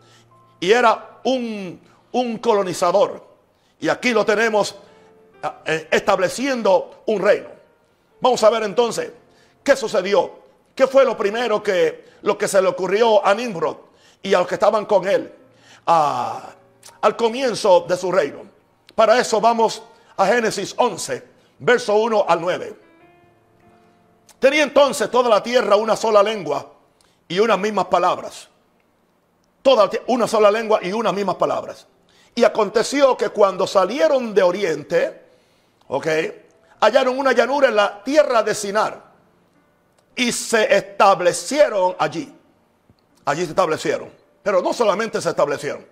[0.61, 1.79] y era un,
[2.11, 3.35] un colonizador.
[3.79, 4.77] Y aquí lo tenemos
[5.91, 7.49] estableciendo un reino.
[8.21, 9.11] Vamos a ver entonces
[9.63, 10.45] qué sucedió.
[10.75, 13.77] ¿Qué fue lo primero que, lo que se le ocurrió a Nimrod
[14.23, 15.33] y a los que estaban con él
[15.87, 18.43] al comienzo de su reino?
[18.95, 19.83] Para eso vamos
[20.17, 21.25] a Génesis 11,
[21.59, 22.77] verso 1 al 9.
[24.39, 26.73] Tenía entonces toda la tierra una sola lengua
[27.29, 28.49] y unas mismas palabras.
[29.63, 31.87] Toda una sola lengua y unas mismas palabras.
[32.35, 35.24] Y aconteció que cuando salieron de oriente,
[35.95, 36.07] ok,
[36.81, 39.01] hallaron una llanura en la tierra de Sinar
[40.17, 42.35] y se establecieron allí.
[43.25, 44.11] Allí se establecieron.
[44.43, 45.87] Pero no solamente se establecieron.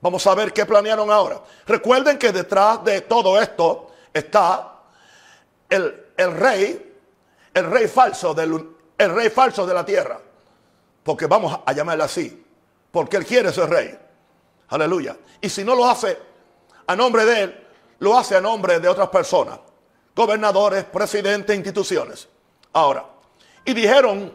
[0.00, 1.40] Vamos a ver qué planearon ahora.
[1.66, 4.80] Recuerden que detrás de todo esto está
[5.68, 6.96] el, rey,
[7.52, 10.20] el rey falso del el rey falso de la tierra.
[11.02, 12.44] Porque vamos a llamarle así.
[12.90, 13.98] Porque él quiere ser rey.
[14.68, 15.16] Aleluya.
[15.40, 16.18] Y si no lo hace
[16.86, 17.63] a nombre de él,
[18.04, 19.58] lo hace a nombre de otras personas.
[20.14, 22.28] Gobernadores, presidentes, instituciones.
[22.72, 23.04] Ahora,
[23.64, 24.32] y dijeron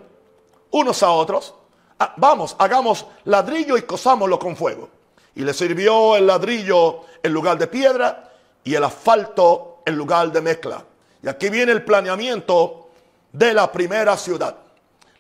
[0.72, 1.54] unos a otros,
[2.00, 4.90] ah, vamos, hagamos ladrillo y cosámoslo con fuego.
[5.36, 8.32] Y le sirvió el ladrillo en lugar de piedra
[8.64, 10.84] y el asfalto en lugar de mezcla.
[11.22, 12.90] Y aquí viene el planeamiento
[13.32, 14.56] de la primera ciudad.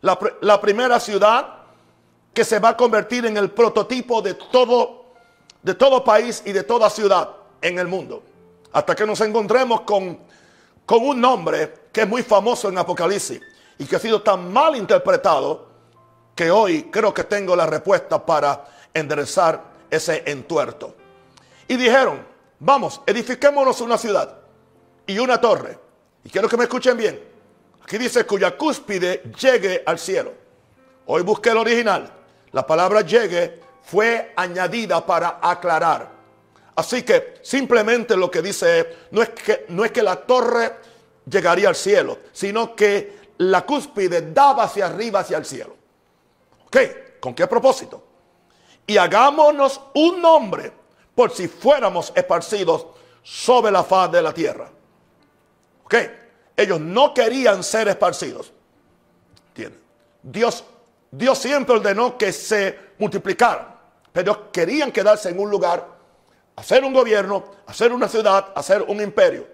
[0.01, 1.55] La, primera ciudad
[2.33, 5.05] que se va a convertir en el prototipo de todo,
[5.61, 7.29] de todo país y de toda ciudad
[7.61, 8.23] en el mundo.
[8.71, 10.19] Hasta que nos encontremos con,
[10.85, 13.41] con un nombre que es muy famoso en Apocalipsis
[13.77, 15.67] y que ha sido tan mal interpretado
[16.35, 20.95] que hoy creo que tengo la respuesta para enderezar ese entuerto.
[21.67, 22.25] Y dijeron,
[22.59, 24.37] vamos, edifiquémonos una ciudad
[25.05, 25.77] y una torre
[26.23, 27.19] y quiero que me escuchen bien.
[27.83, 30.33] Aquí dice cuya cúspide llegue al cielo.
[31.07, 32.11] Hoy busqué el original.
[32.51, 36.18] La palabra llegue fue añadida para aclarar.
[36.79, 40.73] Así que simplemente lo que dice no es que, no es que la torre
[41.29, 45.75] llegaría al cielo, sino que la cúspide daba hacia arriba, hacia el cielo.
[46.65, 46.77] ¿Ok?
[47.19, 48.09] ¿Con qué propósito?
[48.89, 50.73] y hagámonos un nombre
[51.13, 52.87] por si fuéramos esparcidos
[53.21, 54.67] sobre la faz de la tierra.
[55.83, 55.95] ¿Ok?
[56.57, 58.51] Ellos no querían ser esparcidos.
[60.23, 60.63] Dios,
[61.11, 63.75] Dios siempre ordenó que se multiplicaran,
[64.11, 65.85] pero querían quedarse en un lugar,
[66.59, 69.47] hacer un gobierno, hacer una ciudad, hacer un imperio.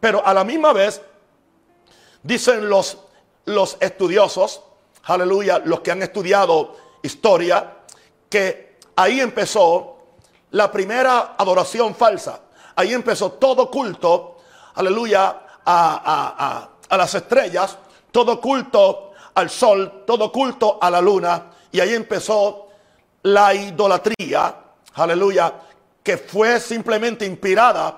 [0.00, 1.02] Pero a la misma vez,
[2.22, 2.96] dicen los,
[3.44, 4.62] los estudiosos,
[5.04, 7.74] aleluya, los que han estudiado historia,
[8.30, 9.98] que ahí empezó
[10.52, 12.40] la primera adoración falsa.
[12.76, 14.38] Ahí empezó todo culto,
[14.74, 17.76] aleluya, a, las estrellas,
[18.10, 21.50] todo culto al sol, todo culto a la luna.
[21.70, 22.68] Y ahí empezó
[23.24, 24.54] la idolatría,
[24.94, 25.52] aleluya,
[26.08, 27.94] que fue simplemente inspirada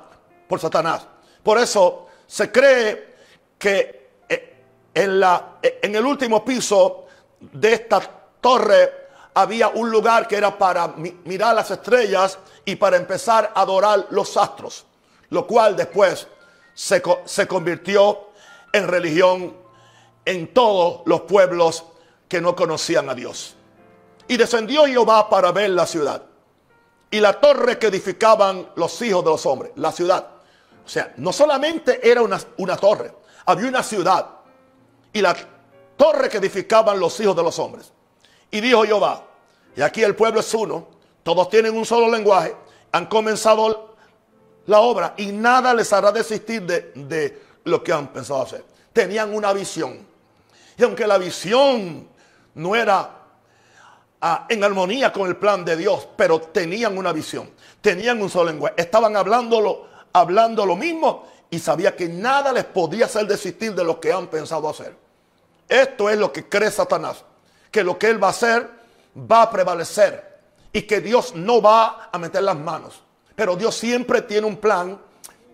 [0.48, 1.06] por Satanás.
[1.44, 3.14] Por eso se cree
[3.56, 7.06] que eh, en, la, eh, en el último piso
[7.38, 8.00] de esta
[8.40, 14.08] torre había un lugar que era para mirar las estrellas y para empezar a adorar
[14.10, 14.86] los astros,
[15.28, 16.26] lo cual después
[16.74, 18.30] se, se convirtió
[18.72, 19.56] en religión
[20.24, 21.84] en todos los pueblos
[22.26, 23.54] que no conocían a Dios.
[24.26, 26.29] Y descendió Jehová para ver la ciudad
[27.10, 30.26] y la torre que edificaban los hijos de los hombres, la ciudad.
[30.84, 33.12] O sea, no solamente era una, una torre,
[33.46, 34.26] había una ciudad
[35.12, 35.36] y la
[35.96, 37.92] torre que edificaban los hijos de los hombres.
[38.50, 39.24] Y dijo Jehová,
[39.76, 40.88] y aquí el pueblo es uno,
[41.22, 42.56] todos tienen un solo lenguaje,
[42.92, 43.94] han comenzado
[44.66, 48.64] la obra y nada les hará desistir de, lo que han pensado hacer.
[48.92, 50.06] Tenían una visión.
[50.76, 52.08] Y aunque la visión
[52.54, 53.19] no era
[54.48, 58.74] en armonía con el plan de Dios, pero tenían una visión, tenían un solo lenguaje,
[58.76, 64.00] estaban hablando hablando lo mismo y sabía que nada les podía hacer desistir de lo
[64.00, 64.94] que han pensado hacer.
[65.68, 67.24] Esto es lo que cree Satanás,
[67.70, 68.68] que lo que él va a hacer
[69.16, 70.38] va a prevalecer
[70.72, 73.02] y que Dios no va a meter las manos.
[73.34, 75.00] Pero Dios siempre tiene un plan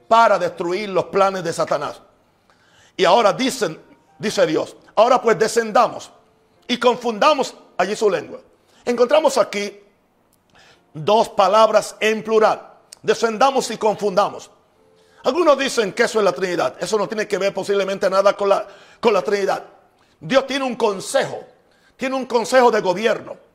[0.08, 2.00] para destruir los planes de Satanás.
[2.96, 3.80] Y ahora dicen,
[4.18, 6.10] dice Dios, ahora pues descendamos
[6.66, 8.40] y confundamos allí su lengua.
[8.86, 9.78] Encontramos aquí
[10.94, 12.72] dos palabras en plural.
[13.02, 14.50] Descendamos y confundamos.
[15.24, 16.76] Algunos dicen que eso es la Trinidad.
[16.80, 18.66] Eso no tiene que ver posiblemente nada con la,
[19.00, 19.62] con la Trinidad.
[20.18, 21.44] Dios tiene un consejo.
[21.98, 23.46] Tiene un consejo de gobierno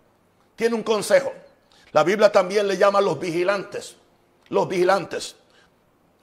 [0.62, 1.34] tiene un consejo.
[1.92, 3.96] La Biblia también le llama los vigilantes.
[4.50, 5.36] Los vigilantes.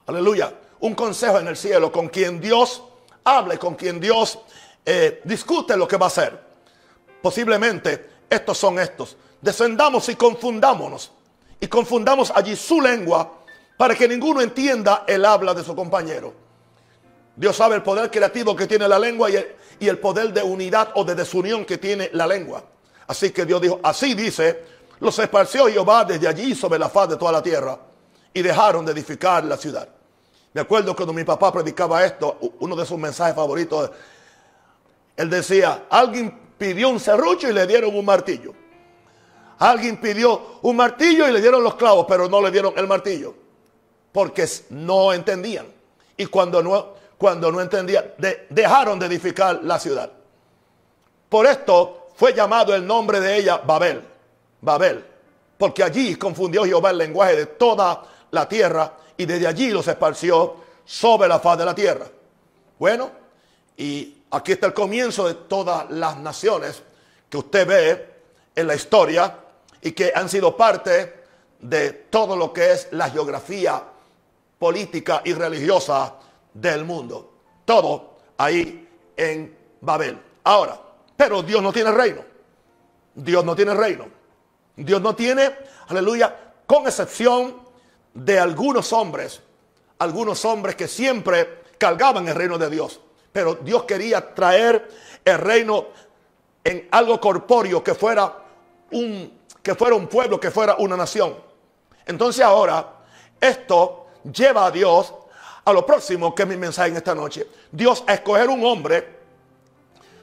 [0.06, 0.54] Aleluya.
[0.78, 2.84] Un consejo en el cielo con quien Dios
[3.24, 4.38] habla y con quien Dios
[4.86, 6.40] eh, discute lo que va a hacer.
[7.20, 9.16] Posiblemente estos son estos.
[9.40, 11.12] Descendamos y confundámonos.
[11.60, 13.32] Y confundamos allí su lengua
[13.76, 16.32] para que ninguno entienda el habla de su compañero.
[17.34, 21.04] Dios sabe el poder creativo que tiene la lengua y el, poder de unidad o
[21.04, 22.64] de desunión que tiene la lengua.
[23.06, 24.64] Así que Dios dijo, así dice,
[24.98, 27.78] los esparció Jehová desde allí sobre la faz de toda la tierra
[28.34, 29.88] y dejaron de edificar la ciudad.
[30.52, 33.90] Me acuerdo cuando mi papá predicaba esto, uno de sus mensajes favoritos,
[35.16, 38.52] él decía, alguien pidió un serrucho y le dieron un martillo.
[39.58, 43.34] Alguien pidió un martillo y le dieron los clavos, pero no le dieron el martillo.
[44.12, 45.66] Porque no entendían.
[46.16, 48.12] Y cuando no, cuando no entendían,
[48.50, 50.10] dejaron de edificar la ciudad.
[51.28, 54.02] Por esto, fue llamado el nombre de ella Babel.
[54.60, 55.04] Babel.
[55.56, 60.56] Porque allí confundió Jehová el lenguaje de toda la tierra y desde allí los esparció
[60.84, 62.06] sobre la faz de la tierra.
[62.78, 63.10] Bueno,
[63.76, 66.82] y aquí está el comienzo de todas las naciones
[67.28, 68.08] que usted ve
[68.54, 69.38] en la historia
[69.82, 71.24] y que han sido parte
[71.60, 73.82] de todo lo que es la geografía
[74.58, 76.14] política y religiosa
[76.52, 77.32] del mundo.
[77.64, 80.18] Todo ahí en Babel.
[80.44, 80.80] Ahora,
[81.16, 82.24] pero Dios no tiene reino.
[83.14, 84.06] Dios no tiene reino.
[84.76, 85.52] Dios no tiene,
[85.88, 87.56] aleluya, con excepción
[88.14, 89.40] de algunos hombres,
[89.98, 93.00] algunos hombres que siempre cargaban el reino de Dios.
[93.32, 94.88] Pero Dios quería traer
[95.24, 95.86] el reino
[96.64, 98.36] en algo corpóreo que fuera
[98.90, 101.36] un que fuera un pueblo, que fuera una nación.
[102.06, 102.90] Entonces ahora
[103.38, 105.12] esto lleva a Dios
[105.64, 107.46] a lo próximo que es mi mensaje en esta noche.
[107.70, 109.18] Dios a escoger un hombre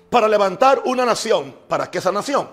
[0.09, 1.55] para levantar una nación.
[1.67, 2.49] ¿Para qué esa nación?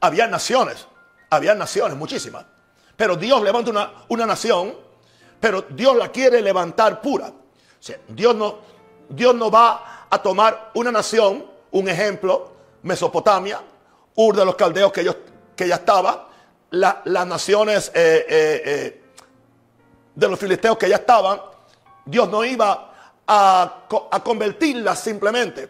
[0.00, 0.86] Había naciones,
[1.28, 2.46] había naciones, muchísimas.
[2.96, 4.74] Pero Dios levanta una, una nación,
[5.38, 7.30] pero Dios la quiere levantar pura.
[8.08, 8.58] Dios, no,
[9.08, 13.60] Dios no va a tomar una nación, un ejemplo, Mesopotamia,
[14.14, 15.16] Ur de los caldeos que, ellos,
[15.54, 16.28] que ya estaba,
[16.70, 19.02] las naciones eh, eh, eh,
[20.14, 21.40] de los filisteos que ya estaban,
[22.04, 22.92] Dios no iba
[23.26, 25.68] a, a convertirlas simplemente.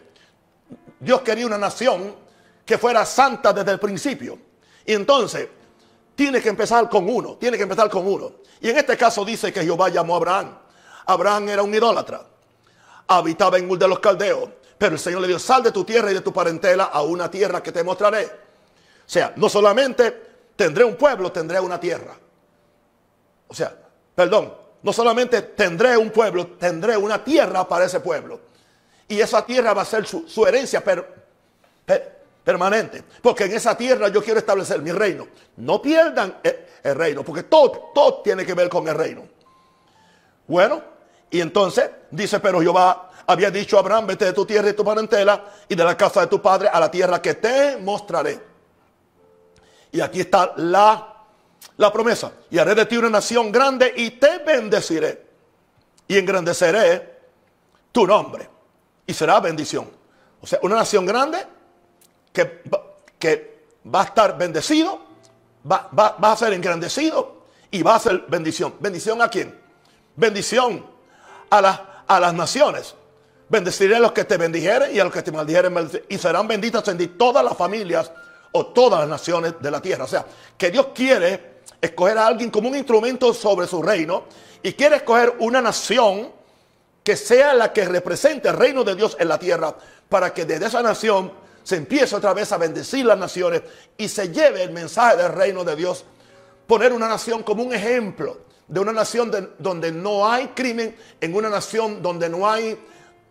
[0.99, 2.15] Dios quería una nación
[2.65, 4.37] que fuera santa desde el principio.
[4.85, 5.49] Y entonces,
[6.15, 8.31] tiene que empezar con uno, tiene que empezar con uno.
[8.59, 10.57] Y en este caso dice que Jehová llamó a Abraham.
[11.05, 12.25] Abraham era un idólatra,
[13.07, 16.11] habitaba en Ur de los Caldeos, pero el Señor le dijo, sal de tu tierra
[16.11, 18.25] y de tu parentela a una tierra que te mostraré.
[18.25, 22.15] O sea, no solamente tendré un pueblo, tendré una tierra.
[23.47, 23.73] O sea,
[24.13, 28.41] perdón, no solamente tendré un pueblo, tendré una tierra para ese pueblo.
[29.07, 30.83] Y esa tierra va a ser su, herencia
[32.43, 33.03] permanente.
[33.21, 35.27] Porque en esa tierra yo quiero establecer mi reino.
[35.55, 39.25] No pierdan el, el reino, porque todo, todo tiene que ver con el reino.
[40.47, 40.96] Bueno,
[41.29, 44.83] y entonces dice, pero Jehová había dicho a Abraham, vete de tu tierra y tu
[44.83, 48.39] parentela y de la casa de tu padre a la tierra que te mostraré.
[49.91, 51.25] Y aquí está la,
[51.77, 52.31] la promesa.
[52.49, 55.25] Y haré de ti una nación grande y te bendeciré.
[56.07, 57.19] Y engrandeceré
[57.91, 58.49] tu nombre.
[59.05, 59.89] Y será bendición.
[60.41, 61.45] O sea, una nación grande
[62.31, 62.61] que,
[63.19, 63.57] que
[63.93, 64.99] va a estar bendecido,
[65.69, 68.75] va, va, a ser engrandecido y va a ser bendición.
[68.79, 69.57] ¿Bendición a quién?
[70.15, 70.96] Bendición
[71.49, 72.95] a, a las naciones.
[73.49, 75.89] Bendeciré a los que te bendijeren y a los que te maldijeren.
[76.09, 78.11] Y serán benditas en todas las familias
[78.51, 80.03] o todas las naciones de la tierra.
[80.03, 80.25] O sea,
[80.57, 84.25] que Dios quiere escoger a alguien como un instrumento sobre su reino
[84.63, 86.31] y quiere escoger una nación
[87.03, 89.75] que sea la que represente el reino de Dios en la tierra
[90.09, 91.31] para que desde esa nación
[91.63, 93.61] se empiece otra vez a bendecir las naciones
[93.97, 96.03] y se lleve el mensaje del reino de Dios.
[96.65, 101.49] Poner una nación como un ejemplo de una nación donde no hay crimen, en una
[101.49, 102.77] nación donde no hay,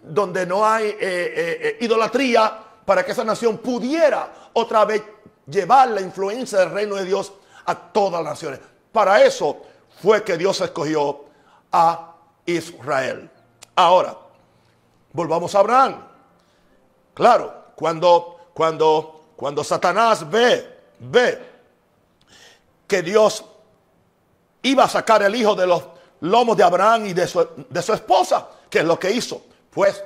[0.03, 5.03] donde no hay eh, eh, eh, idolatría, para que esa nación pudiera otra vez
[5.47, 7.33] llevar la influencia del reino de Dios
[7.67, 8.61] a todas las naciones.
[8.93, 9.63] Para eso
[10.03, 11.27] fue que Dios escogió
[11.71, 12.15] a
[12.47, 13.29] Israel.
[13.75, 14.17] Ahora,
[15.13, 16.03] volvamos a Abraham.
[17.13, 21.57] Claro, cuando, cuando, cuando Satanás ve, ve
[22.87, 23.45] que Dios
[24.69, 25.83] iba a sacar el hijo de los
[26.21, 29.45] lomos de Abraham y de su, de su esposa, ¿qué es lo que hizo?
[29.71, 30.03] Pues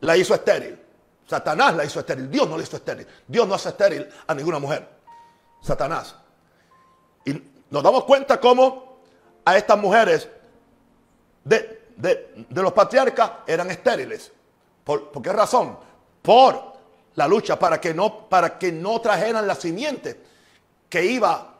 [0.00, 0.78] la hizo estéril.
[1.26, 2.30] Satanás la hizo estéril.
[2.30, 3.06] Dios no la hizo estéril.
[3.26, 4.86] Dios no hace estéril a ninguna mujer.
[5.60, 6.14] Satanás.
[7.24, 8.98] Y nos damos cuenta cómo
[9.44, 10.28] a estas mujeres
[11.44, 11.80] de,
[12.50, 14.32] los patriarcas eran estériles.
[14.84, 15.78] ¿Por, qué razón?
[16.20, 16.72] Por
[17.14, 20.20] la lucha para que, no, para que no trajeran la simiente
[20.88, 21.51] que iba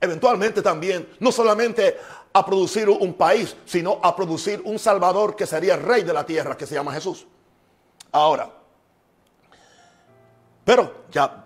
[0.00, 1.98] eventualmente también, no solamente
[2.32, 6.26] a producir un país, sino a producir un Salvador que sería el rey de la
[6.26, 7.26] tierra, que se llama Jesús.
[8.12, 8.50] Ahora,
[10.64, 11.44] pero ya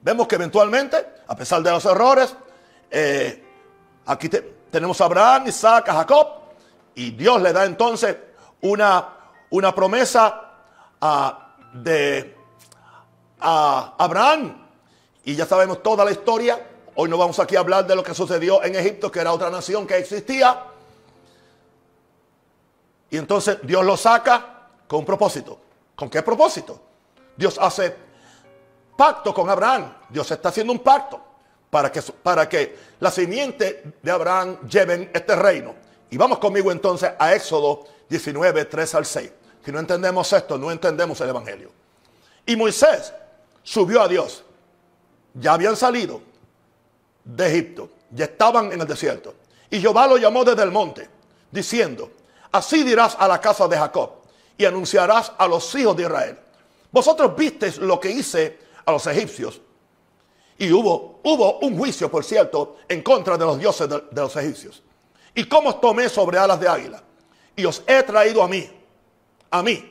[0.00, 2.34] vemos que eventualmente, a pesar de los errores,
[2.90, 3.44] eh,
[4.06, 4.28] aquí
[4.70, 6.28] tenemos a Abraham, Isaac, a Jacob,
[6.94, 8.16] y Dios le da entonces
[8.62, 9.08] una,
[9.50, 10.52] una promesa
[11.00, 12.36] a, de
[13.40, 14.68] a Abraham.
[15.24, 16.68] Y ya sabemos toda la historia.
[16.94, 19.48] Hoy no vamos aquí a hablar de lo que sucedió en Egipto, que era otra
[19.48, 20.64] nación que existía.
[23.10, 25.58] Y entonces Dios lo saca con un propósito.
[25.94, 26.80] ¿Con qué propósito?
[27.36, 27.94] Dios hace
[28.96, 29.94] pacto con Abraham.
[30.08, 31.20] Dios está haciendo un pacto
[31.70, 35.74] para que, para que la simiente de Abraham lleven este reino.
[36.10, 39.32] Y vamos conmigo entonces a Éxodo 19, 3 al 6.
[39.64, 41.70] Si no entendemos esto, no entendemos el Evangelio.
[42.44, 43.14] Y Moisés
[43.62, 44.44] subió a Dios.
[45.34, 46.31] Ya habían salido
[47.24, 47.90] de Egipto.
[48.10, 49.34] Ya estaban en el desierto.
[49.70, 51.08] Y Jehová lo llamó desde el monte,
[51.50, 52.10] diciendo,
[52.50, 54.10] así dirás a la casa de Jacob
[54.58, 56.38] y anunciarás a los hijos de Israel
[56.92, 59.60] vosotros visteis lo que hice a los egipcios.
[60.58, 64.82] Y hubo, hubo un juicio, por cierto, en contra de los dioses de, los egipcios.
[65.34, 67.02] Y cómo os tomé sobre alas de águila.
[67.56, 68.70] Y os he traído a mí.
[69.50, 69.90] A mí.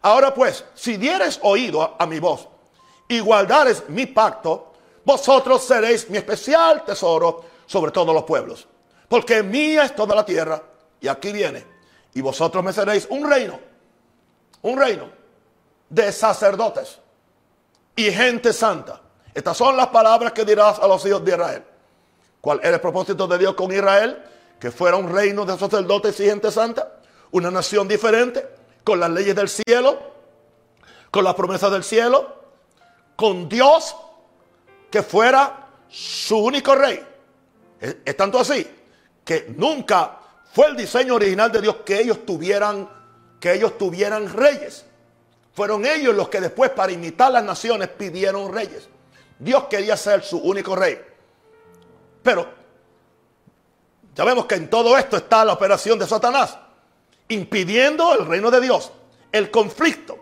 [0.00, 2.48] Ahora pues, si dieres oído a, mi voz
[3.06, 4.69] y guardares mi pacto,
[5.04, 8.66] vosotros seréis mi especial tesoro sobre todos los pueblos.
[9.08, 10.62] Porque mía es toda la tierra.
[11.00, 11.64] Y aquí viene.
[12.14, 13.58] Y vosotros me seréis un reino.
[14.62, 15.08] Un reino
[15.88, 16.98] de sacerdotes
[17.96, 19.00] y gente santa.
[19.34, 21.64] Estas son las palabras que dirás a los hijos de Israel.
[22.40, 24.22] ¿Cuál era el propósito de Dios con Israel?
[24.58, 27.00] Que fuera un reino de sacerdotes y gente santa.
[27.32, 28.48] Una nación diferente,
[28.84, 29.98] con las leyes del cielo,
[31.10, 32.34] con las promesas del cielo,
[33.16, 33.94] con Dios
[34.90, 37.00] que fuera su único rey.
[37.80, 38.66] Es, es tanto así
[39.24, 40.18] que nunca
[40.52, 42.88] fue el diseño original de Dios que ellos tuvieran,
[43.38, 44.84] que ellos tuvieran reyes.
[45.52, 48.88] Fueron ellos los que después para imitar las naciones pidieron reyes.
[49.38, 51.00] Dios quería ser su único rey.
[52.22, 52.48] Pero
[54.14, 56.58] ya vemos que en todo esto está la operación de Satanás,
[57.28, 58.92] impidiendo el reino de Dios,
[59.32, 60.18] el conflicto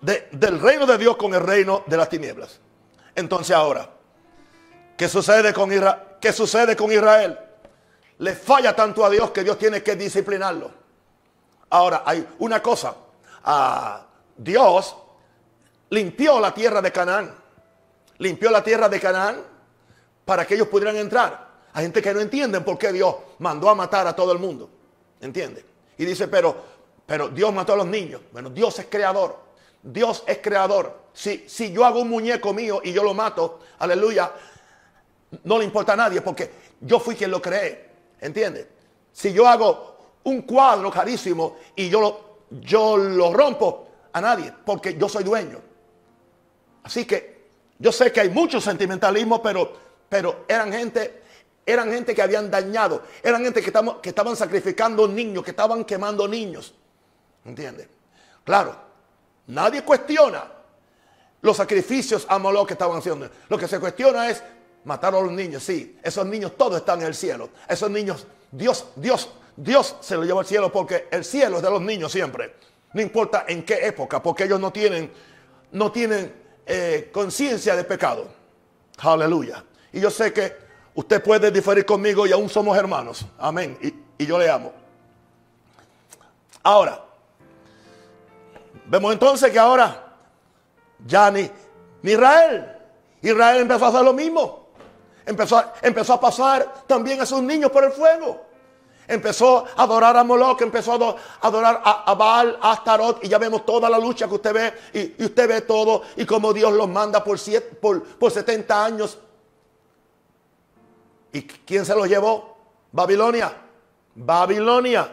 [0.00, 2.60] del reino de Dios con el reino de las tinieblas.
[3.20, 3.88] Entonces ahora,
[5.00, 5.70] ¿Qué sucede con,
[6.20, 7.38] ¿Qué sucede con Israel?
[8.18, 10.70] Le falla tanto a Dios que Dios tiene que disciplinarlo.
[11.70, 12.94] Ahora, hay una cosa.
[13.42, 14.04] Ah,
[14.36, 14.94] Dios
[15.88, 17.34] limpió la tierra de Canaán.
[18.18, 19.40] Limpió la tierra de Canaán
[20.26, 21.48] para que ellos pudieran entrar.
[21.72, 24.68] Hay gente que no entiende por qué Dios mandó a matar a todo el mundo.
[25.18, 25.64] ¿Entiende?
[25.96, 26.54] Y dice, pero,
[27.06, 28.20] pero Dios mató a los niños.
[28.32, 29.49] Bueno, Dios es creador.
[29.82, 31.00] Dios es creador.
[31.12, 34.32] Si, si yo hago un muñeco mío y yo lo mato, aleluya,
[35.44, 36.50] no le importa a nadie porque
[36.80, 37.90] yo fui quien lo creé.
[38.20, 38.68] ¿Entiende?
[39.12, 42.20] Si yo hago un cuadro carísimo y yo lo,
[42.60, 45.60] yo lo rompo, a nadie porque yo soy dueño.
[46.82, 47.40] Así que
[47.78, 49.72] yo sé que hay mucho sentimentalismo, pero,
[50.08, 51.20] pero eran gente
[51.66, 53.72] eran gente que habían dañado, eran gente que,
[54.02, 56.74] que estaban sacrificando niños, que estaban quemando niños.
[57.44, 57.88] ¿Entiendes?
[58.44, 58.74] Claro,
[59.50, 60.44] nadie cuestiona
[61.42, 63.28] los sacrificios a que estaban haciendo.
[63.48, 64.42] Lo que se cuestiona es
[64.84, 65.62] matar a los niños.
[65.62, 67.50] Sí, esos niños todos están en el cielo.
[67.68, 71.70] Esos niños, Dios, Dios, Dios se los lleva al cielo porque el cielo es de
[71.70, 72.54] los niños siempre.
[72.92, 75.12] No importa en qué época, porque ellos no tienen,
[75.72, 76.34] no tienen
[76.66, 78.28] eh, conciencia de pecado.
[78.98, 79.64] Aleluya.
[79.92, 83.24] Y yo sé que Usted puede diferir conmigo y aún somos hermanos.
[83.38, 83.78] Amén.
[84.18, 84.72] Y, yo le amo.
[86.62, 87.02] Ahora,
[88.90, 90.14] vemos entonces que ahora
[91.06, 91.50] ya ni,
[92.02, 92.76] Israel,
[93.22, 94.68] Israel empezó a hacer lo mismo.
[95.24, 98.46] Empezó, empezó a pasar también a sus niños por el fuego.
[99.08, 101.16] Empezó a adorar a Moloch, empezó a
[101.46, 104.74] adorar a, Baal, a Astarot, y ya vemos toda la lucha que usted ve,
[105.18, 109.18] y, usted ve todo, y como Dios los manda por, siete, por, por 70 años
[111.32, 112.56] ¿Y quién se los llevó?
[112.92, 113.52] Babilonia.
[114.14, 115.10] Babilonia.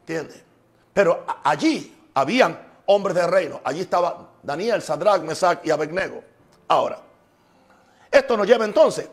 [0.00, 0.42] ¿Entiendes?
[0.92, 3.60] Pero allí habían hombres de reino.
[3.64, 6.22] Allí estaba Daniel, Sadrach, Mesach y Abednego.
[6.68, 7.00] Ahora,
[8.10, 9.08] esto nos lleva entonces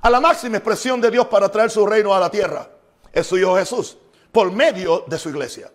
[0.00, 2.68] a la máxima expresión de Dios para traer su reino a la tierra.
[3.12, 3.96] Es su Hijo Jesús,
[4.32, 5.70] por medio de su iglesia.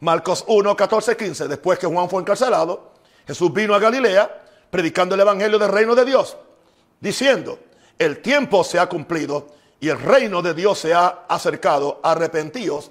[0.00, 1.48] Marcos 1, 14, 15.
[1.48, 2.92] Después que Juan fue encarcelado,
[3.26, 6.36] Jesús vino a Galilea predicando el evangelio del reino de Dios,
[7.00, 7.58] diciendo,
[7.98, 9.48] el tiempo se ha cumplido
[9.80, 12.00] y el reino de Dios se ha acercado.
[12.02, 12.90] Arrepentíos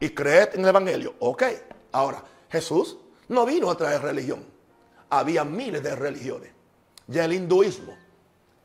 [0.00, 1.14] y creed en el Evangelio.
[1.20, 1.44] Ok,
[1.92, 2.96] ahora, Jesús
[3.28, 4.44] no vino a traer religión.
[5.10, 6.50] Había miles de religiones.
[7.06, 7.96] Ya el hinduismo,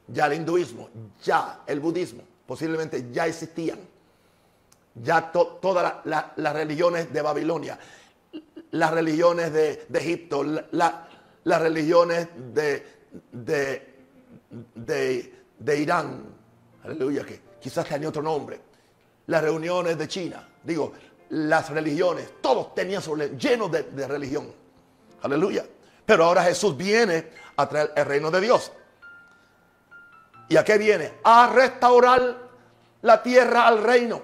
[0.07, 0.89] ya el hinduismo,
[1.23, 3.79] ya el budismo, posiblemente ya existían.
[4.95, 7.77] Ya todas las religiones de Babilonia,
[8.71, 12.85] las religiones de, Egipto, las religiones de,
[13.31, 13.97] de
[15.59, 16.23] de Irán,
[16.83, 18.59] aleluya, que quizás tenía otro nombre,
[19.27, 20.93] las reuniones de China, digo,
[21.29, 24.51] las religiones, todos tenían su lleno de, de religión,
[25.21, 25.65] aleluya.
[26.05, 28.71] Pero ahora Jesús viene a traer el reino de Dios.
[30.49, 31.15] ¿Y a qué viene?
[31.23, 32.37] A restaurar
[33.01, 34.21] la tierra al reino.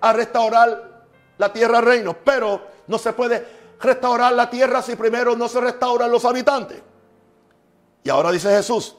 [0.00, 1.04] A restaurar
[1.36, 2.16] la tierra al reino.
[2.24, 3.46] Pero no se puede
[3.80, 6.80] restaurar la tierra si primero no se restauran los habitantes.
[8.02, 8.96] Y ahora dice Jesús,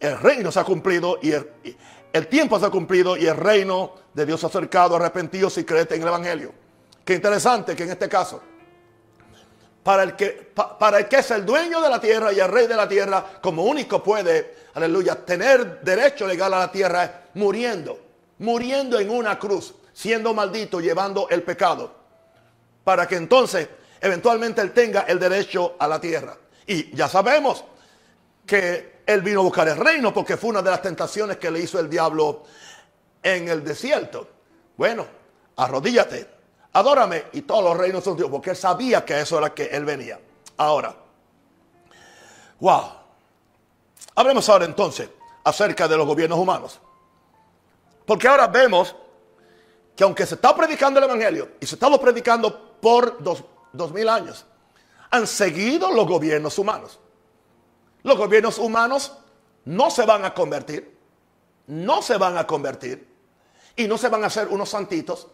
[0.00, 4.26] el reino se ha cumplido y el, tiempo se ha cumplido y el reino de
[4.26, 6.52] Dios acercado, arrepentido si crees en el Evangelio.
[7.04, 8.42] Qué interesante que en este caso,
[9.82, 12.66] para el, que, para el que es el dueño de la tierra y el rey
[12.66, 17.98] de la tierra, como único puede, aleluya, tener derecho legal a la tierra es muriendo,
[18.38, 21.94] muriendo en una cruz, siendo maldito, llevando el pecado,
[22.82, 23.68] para que entonces
[24.00, 26.36] eventualmente él tenga el derecho a la tierra.
[26.66, 27.64] Y ya sabemos
[28.44, 31.60] que él vino a buscar el reino porque fue una de las tentaciones que le
[31.60, 32.44] hizo el diablo
[33.36, 34.28] en el desierto.
[34.76, 35.06] Bueno,
[35.56, 36.28] arrodíllate,
[36.72, 39.84] adórame y todos los reinos son Dios, porque él sabía que eso era que él
[39.84, 40.20] venía.
[40.56, 40.94] Ahora,
[42.60, 42.92] wow.
[44.14, 45.08] Hablemos ahora entonces
[45.44, 46.80] acerca de los gobiernos humanos.
[48.04, 48.94] Porque ahora vemos
[49.94, 54.08] que aunque se está predicando el Evangelio y se está predicando por dos, dos mil
[54.08, 54.46] años,
[55.10, 56.98] han seguido los gobiernos humanos.
[58.02, 59.12] Los gobiernos humanos
[59.64, 60.96] no se van a convertir,
[61.66, 63.07] no se van a convertir
[63.78, 65.28] y no se van a hacer unos santitos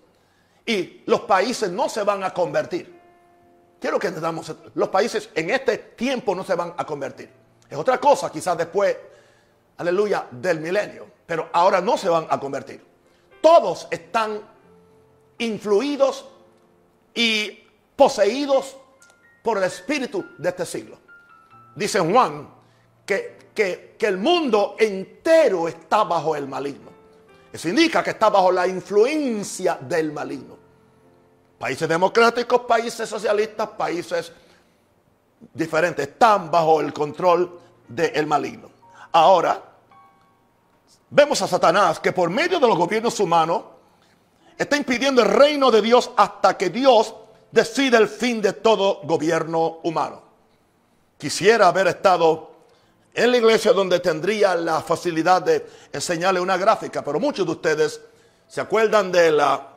[0.67, 3.01] y los países no se van a convertir.
[3.81, 7.31] Quiero que entendamos, los países en este tiempo no se van a convertir.
[7.69, 8.97] Es otra cosa quizás después,
[9.79, 12.85] aleluya, del milenio, pero ahora no se van a convertir.
[13.41, 14.41] Todos están
[15.39, 16.29] influidos
[17.15, 17.67] y
[17.97, 18.77] poseídos
[19.43, 20.99] por el espíritu de este siglo.
[21.75, 22.49] Dice Juan
[23.07, 26.94] que, que, el mundo entero está bajo el maligno.
[27.55, 30.57] Eso indica que está bajo la influencia del maligno.
[31.57, 34.33] Países democráticos, países socialistas, países
[35.53, 38.69] diferentes están bajo el control del maligno.
[39.13, 39.63] Ahora,
[41.11, 43.63] vemos a Satanás que por medio de los gobiernos humanos
[44.59, 47.15] está impidiendo el reino de Dios hasta que Dios
[47.53, 50.23] decide el fin de todo gobierno humano.
[51.17, 52.54] Quisiera haber estado
[53.15, 58.01] en la iglesia donde tendría la facilidad de enseñarle una gráfica, pero muchos de ustedes
[58.49, 59.69] se acuerdan de la,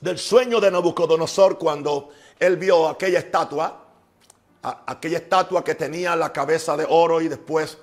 [0.00, 3.84] del sueño de Nabucodonosor cuando él vio aquella estatua,
[4.62, 7.78] aquella estatua que tenía la cabeza de oro y después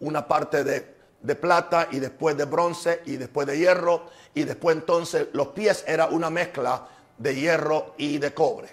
[0.00, 4.76] una parte de, de plata y después de bronce y después de hierro y después
[4.76, 6.88] entonces los pies era una mezcla
[7.18, 8.70] de hierro y de cobre.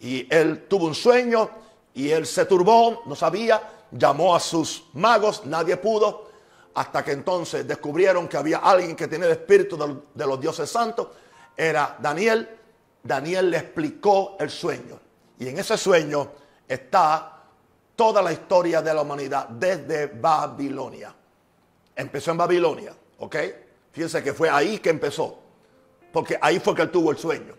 [0.00, 1.50] Y él tuvo un sueño
[1.92, 6.28] y él se turbó, no sabía, llamó a sus magos, nadie pudo,
[6.74, 11.08] hasta que entonces descubrieron que había alguien que tenía el espíritu de, los dioses santos,
[11.56, 12.48] era Daniel.
[13.02, 14.98] Daniel le explicó el sueño.
[15.38, 16.32] Y en ese sueño
[16.66, 17.42] está
[17.94, 21.14] toda la historia de la humanidad desde Babilonia.
[21.94, 23.36] Empezó en Babilonia, ¿ok?
[23.92, 25.38] Fíjense que fue ahí que empezó,
[26.12, 27.54] porque ahí fue que él tuvo el sueño.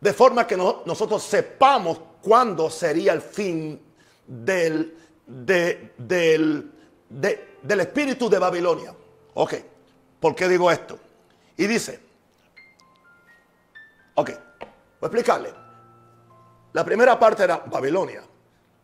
[0.00, 3.87] De forma que nosotros sepamos cuándo sería el fin
[4.28, 4.94] del,
[5.26, 6.70] del,
[7.08, 8.94] del espíritu de Babilonia.
[9.34, 9.54] Ok,
[10.20, 10.98] ¿por qué digo esto?
[11.56, 11.98] Y dice,
[14.14, 14.36] ok, voy
[15.02, 15.54] a explicarle.
[16.74, 18.22] La primera parte era Babilonia,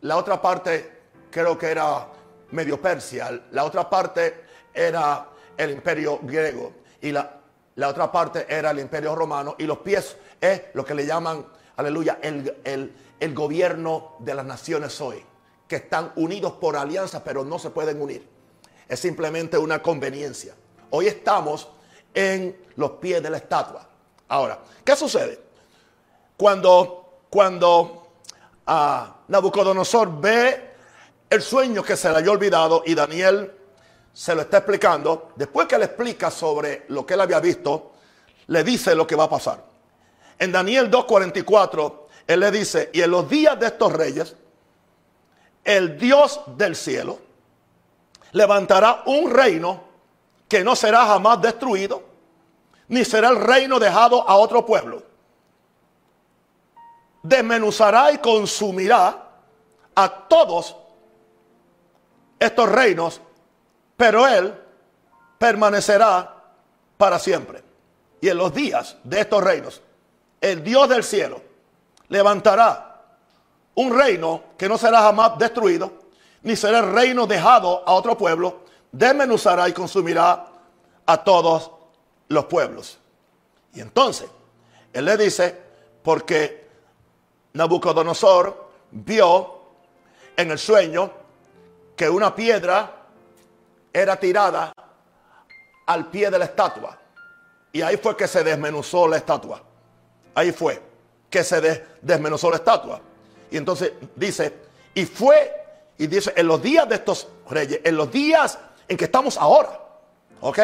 [0.01, 2.09] la otra parte creo que era
[2.51, 7.39] Medio Persia, la otra parte era el imperio griego y la,
[7.77, 11.47] la otra parte era el imperio romano y los pies es lo que le llaman,
[11.77, 15.25] aleluya, el, el, el gobierno de las naciones hoy
[15.77, 18.27] están unidos por alianza, pero no se pueden unir.
[18.89, 20.55] Es simplemente una conveniencia.
[20.91, 21.69] Hoy estamos
[22.13, 23.89] en los pies de la estatua.
[24.29, 25.41] Ahora, ¿qué sucede?
[26.37, 28.09] Cuando, cuando
[28.67, 30.75] ah, Nabucodonosor ve
[31.31, 33.53] el sueño que se le había olvidado y Daniel
[34.13, 37.93] se lo está explicando, después que le explica sobre lo que él había visto,
[38.47, 39.65] le dice lo que va a pasar.
[40.39, 44.37] En Daniel 2.44, él le dice, y en los días de estos reyes,
[45.65, 47.19] el Dios del cielo
[48.33, 49.83] levantará un reino
[50.49, 52.03] que no será jamás destruido,
[52.89, 55.03] ni será el reino dejado a otro pueblo.
[57.23, 59.31] Desmenuzará y consumirá
[59.95, 60.77] a todos
[62.39, 63.21] estos reinos,
[63.97, 64.55] pero él
[65.39, 66.35] permanecerá
[66.99, 67.63] para siempre.
[68.21, 69.81] Y en los días de estos reinos,
[70.41, 71.41] el Dios del cielo
[72.09, 72.94] levantará
[73.75, 75.93] un reino que no será jamás destruido,
[76.43, 80.47] ni será el reino dejado a otro pueblo, desmenuzará y consumirá
[81.07, 81.71] a todos
[82.29, 82.99] los pueblos.
[83.75, 84.29] Y entonces,
[84.93, 85.59] él le dice,
[86.03, 86.69] porque
[87.55, 89.61] Nabucodonosor vio
[90.37, 91.11] en el sueño
[91.97, 92.93] que una piedra
[93.93, 94.73] era tirada
[95.87, 96.99] al pie de la estatua.
[97.73, 99.63] Y ahí fue que se desmenuzó la estatua.
[100.35, 100.81] Ahí fue
[101.31, 103.01] que se desmenuzó la estatua.
[103.55, 104.53] Y entonces dice,
[104.95, 105.53] y fue,
[105.97, 109.79] y dice, en los días de estos reyes, en los días en que estamos ahora,
[110.41, 110.59] ok,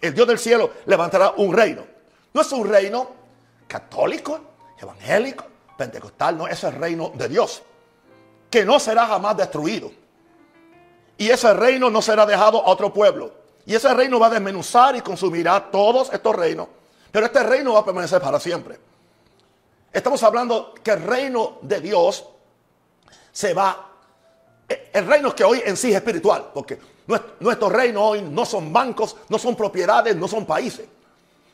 [0.00, 1.84] el Dios del cielo levantará un reino.
[2.32, 3.08] No es un reino
[3.68, 4.40] católico,
[4.82, 5.44] evangélico,
[5.78, 7.62] pentecostal, no, es el reino de Dios,
[8.50, 9.92] que no será jamás destruido.
[11.16, 13.32] Y ese reino no será dejado a otro pueblo.
[13.64, 16.66] Y ese reino va a desmenuzar y consumirá todos estos reinos.
[17.12, 18.76] Pero este reino va a permanecer para siempre.
[19.94, 22.24] Estamos hablando que el reino de Dios
[23.30, 23.92] se va.
[24.68, 26.80] Eh, el reino que hoy en sí es espiritual, porque
[27.38, 30.88] nuestro reino hoy no son bancos, no son propiedades, no son países.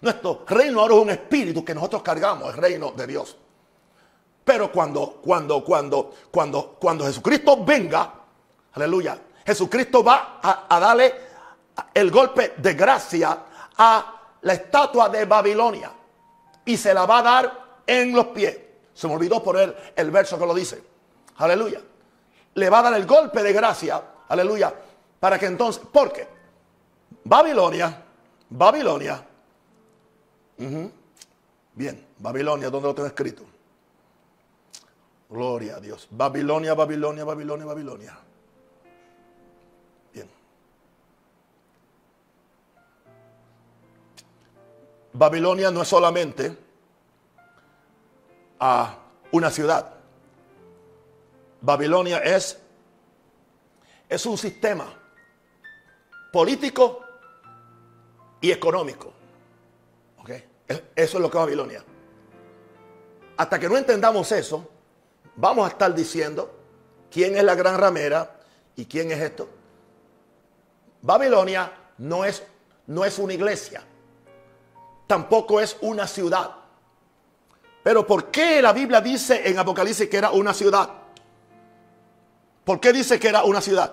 [0.00, 3.36] Nuestro reino ahora es un espíritu que nosotros cargamos, el reino de Dios.
[4.42, 8.10] Pero cuando, cuando, cuando, cuando, cuando Jesucristo venga,
[8.72, 11.14] aleluya, Jesucristo va a, a darle
[11.92, 13.38] el golpe de gracia
[13.76, 15.92] a la estatua de Babilonia
[16.64, 18.56] y se la va a dar en los pies.
[18.94, 20.80] Se me olvidó poner el verso que lo dice.
[21.38, 21.80] Aleluya.
[22.54, 24.00] Le va a dar el golpe de gracia.
[24.28, 24.72] Aleluya.
[25.18, 26.28] Para que entonces, ¿por qué?
[27.24, 28.04] Babilonia,
[28.48, 29.26] Babilonia.
[31.74, 33.42] Bien, Babilonia, ¿dónde lo tengo escrito?
[35.28, 36.06] Gloria a Dios.
[36.10, 38.18] Babilonia, Babilonia, Babilonia, Babilonia.
[40.12, 40.30] Bien.
[45.12, 46.69] Babilonia no es solamente
[48.60, 48.98] a
[49.32, 49.94] una ciudad.
[51.60, 52.58] Babilonia es,
[54.08, 54.86] es un sistema
[56.32, 57.04] político
[58.40, 59.14] y económico.
[60.94, 61.84] Eso es lo que es Babilonia.
[63.36, 64.68] Hasta que no entendamos eso,
[65.34, 66.48] vamos a estar diciendo
[67.10, 68.38] quién es la gran ramera
[68.76, 69.48] y quién es esto.
[71.02, 72.44] Babilonia no es,
[72.86, 73.82] no es una iglesia.
[75.08, 76.54] Tampoco es una ciudad.
[77.82, 80.90] Pero ¿por qué la Biblia dice en Apocalipsis que era una ciudad?
[82.64, 83.92] ¿Por qué dice que era una ciudad?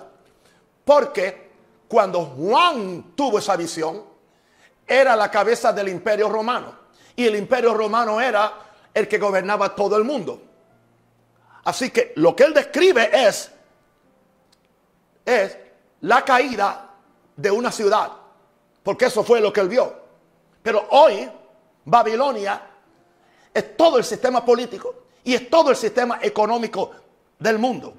[0.84, 1.50] Porque
[1.88, 4.04] cuando Juan tuvo esa visión,
[4.86, 6.76] era la cabeza del imperio romano.
[7.16, 8.54] Y el imperio romano era
[8.94, 10.42] el que gobernaba todo el mundo.
[11.64, 13.52] Así que lo que él describe es,
[15.26, 15.58] es
[16.02, 16.90] la caída
[17.36, 18.12] de una ciudad.
[18.84, 19.94] Porque eso fue lo que él vio.
[20.62, 21.30] Pero hoy,
[21.86, 22.67] Babilonia
[23.58, 26.92] es todo el sistema político y es todo el sistema económico
[27.40, 27.94] del mundo.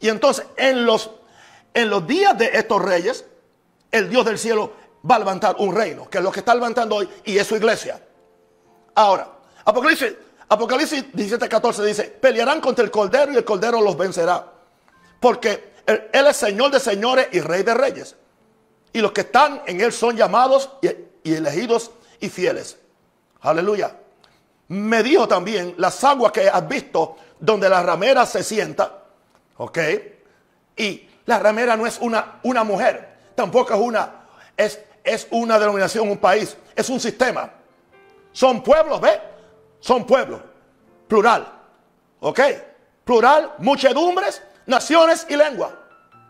[0.00, 1.10] Y entonces, en los,
[1.74, 3.24] en los días de estos reyes,
[3.90, 4.72] el Dios del cielo
[5.08, 7.56] va a levantar un reino, que es lo que está levantando hoy, y es su
[7.56, 8.02] iglesia.
[8.94, 9.30] Ahora,
[9.64, 10.14] Apocalipsis,
[10.48, 14.50] Apocalipsis 17, 14 dice, pelearán contra el Cordero y el Cordero los vencerá.
[15.20, 18.16] Porque él, es Señor de señores y Rey de reyes.
[18.92, 20.88] Y los que están en Él son llamados y,
[21.28, 21.90] y elegidos
[22.20, 22.78] y fieles.
[23.40, 23.94] Aleluya.
[24.68, 29.04] Me dijo también, las aguas que has visto donde la ramera se sienta,
[29.56, 29.78] ¿ok?
[30.76, 36.08] Y la ramera no es una, una mujer, tampoco es una, es, es una denominación,
[36.08, 37.50] un país, es un sistema.
[38.32, 39.20] Son pueblos, ¿ve?
[39.80, 40.40] Son pueblos.
[41.06, 41.46] Plural.
[42.20, 42.40] ¿Ok?
[43.04, 45.72] Plural, muchedumbres, naciones y lengua.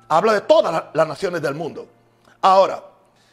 [0.08, 1.88] Habla de todas las naciones del mundo.
[2.40, 2.82] Ahora,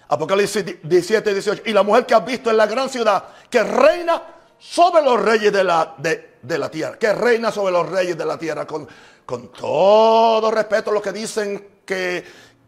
[0.07, 1.63] Apocalipsis 17, 18.
[1.65, 4.21] Y la mujer que has visto en la gran ciudad, que reina
[4.59, 6.97] sobre los reyes de la, de, la tierra.
[6.97, 8.65] Que reina sobre los reyes de la tierra.
[8.65, 8.87] Con,
[9.25, 12.23] con todo respeto a lo que dicen que,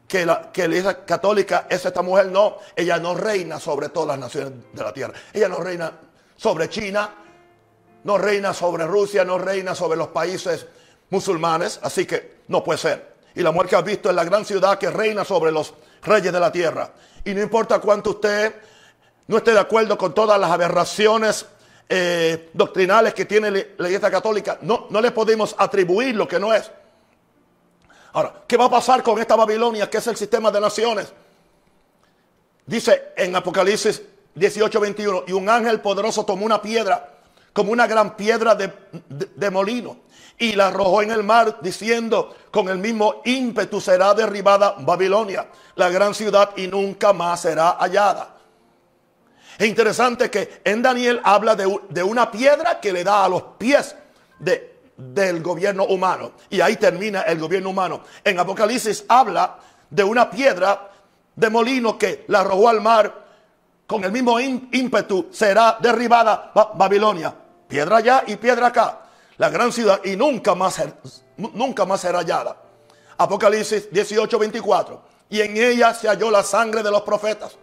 [0.07, 4.19] que la, que la católica es esta mujer, no, ella no reina sobre todas las
[4.19, 5.13] naciones de la tierra.
[5.33, 5.91] Ella no reina
[6.35, 7.09] sobre China,
[8.03, 10.65] no reina sobre Rusia, no reina sobre los países
[11.09, 13.17] musulmanes, así que no puede ser.
[13.35, 16.33] Y la mujer que has visto es la gran ciudad que reina sobre los reyes
[16.33, 16.91] de la tierra.
[17.23, 18.55] Y no importa cuánto usted
[19.27, 21.45] no esté de acuerdo con todas las aberraciones
[21.89, 26.53] eh, doctrinales que tiene la iglesia católica, no, no le podemos atribuir lo que no
[26.53, 26.69] es.
[28.13, 31.13] Ahora, ¿qué va a pasar con esta Babilonia que es el sistema de naciones?
[32.65, 34.01] Dice en Apocalipsis
[34.35, 37.09] 18, 21, y un ángel poderoso tomó una piedra,
[37.53, 38.71] como una gran piedra de,
[39.09, 39.97] de molino,
[40.37, 45.89] y la arrojó en el mar, diciendo, con el mismo ímpetu será derribada Babilonia, la
[45.89, 48.36] gran ciudad, y nunca más será hallada.
[49.57, 53.41] Es interesante que en Daniel habla de, de una piedra que le da a los
[53.57, 53.95] pies
[54.39, 56.33] de, del gobierno humano.
[56.49, 58.01] Y ahí termina el gobierno humano.
[58.23, 59.57] En Apocalipsis habla
[59.89, 60.91] de una piedra
[61.35, 63.25] de molino que la arrojó al mar
[63.85, 65.29] con el mismo ímpetu.
[65.31, 67.33] Será derribada Babilonia.
[67.67, 69.01] Piedra allá y piedra acá.
[69.37, 70.83] La gran ciudad y nunca más,
[71.37, 72.57] nunca más será hallada.
[73.17, 75.01] Apocalipsis 18, 24.
[75.29, 77.55] Y en ella se halló la sangre de los profetas.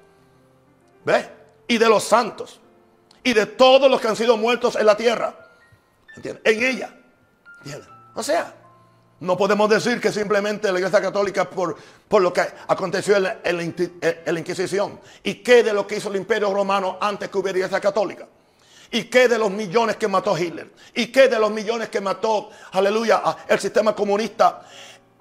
[1.04, 1.43] ¿Ve?
[1.66, 2.60] Y de los santos.
[3.22, 5.34] Y de todos los que han sido muertos en la tierra.
[6.16, 6.42] ¿Entiendes?
[6.44, 6.94] En ella.
[8.14, 8.54] O sea,
[9.20, 11.76] no podemos decir que simplemente la Iglesia Católica por,
[12.08, 15.00] por lo que aconteció en la, Inquisición.
[15.22, 18.26] ¿Y qué de lo que hizo el Imperio Romano antes que hubiera Iglesia Católica?
[18.90, 20.70] ¿Y qué de los millones que mató Hitler?
[20.94, 24.68] ¿Y qué de los millones que mató, aleluya, el sistema comunista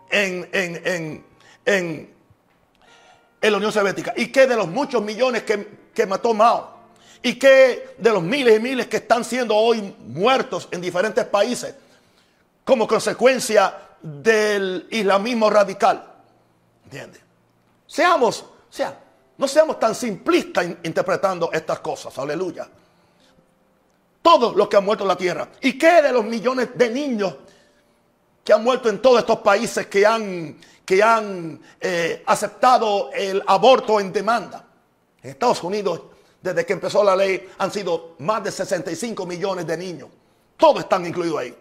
[0.09, 1.25] en, en,
[1.65, 2.13] en,
[3.41, 4.13] la Unión Soviética?
[4.15, 6.73] ¿Y qué de los muchos millones que, que mató Mao?
[7.21, 11.75] ¿Y qué de los miles y miles que están siendo hoy muertos en diferentes países?
[12.63, 16.11] como consecuencia del islamismo radical.
[16.85, 17.21] ¿Entiendes?
[17.85, 18.97] Seamos, sea,
[19.37, 22.17] no seamos tan simplistas interpretando estas cosas.
[22.17, 22.67] Aleluya.
[24.21, 25.49] Todos los que han muerto en la tierra.
[25.61, 27.35] ¿Y qué de los millones de niños
[28.43, 33.99] que han muerto en todos estos países que han, que han eh, aceptado el aborto
[33.99, 34.65] en demanda?
[35.23, 36.01] En Estados Unidos,
[36.41, 40.09] desde que empezó la ley, han sido más de 65 millones de niños.
[40.57, 41.55] Todos están incluidos ahí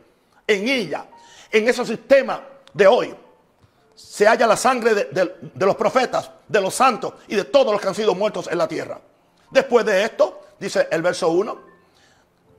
[0.47, 1.07] en ella,
[1.51, 2.43] en ese sistema
[2.73, 3.15] de hoy,
[3.95, 7.89] se halla la sangre de, los profetas, de los santos y de todos los que
[7.89, 9.01] han sido muertos en la tierra.
[9.51, 11.61] Después de esto, dice el verso 1,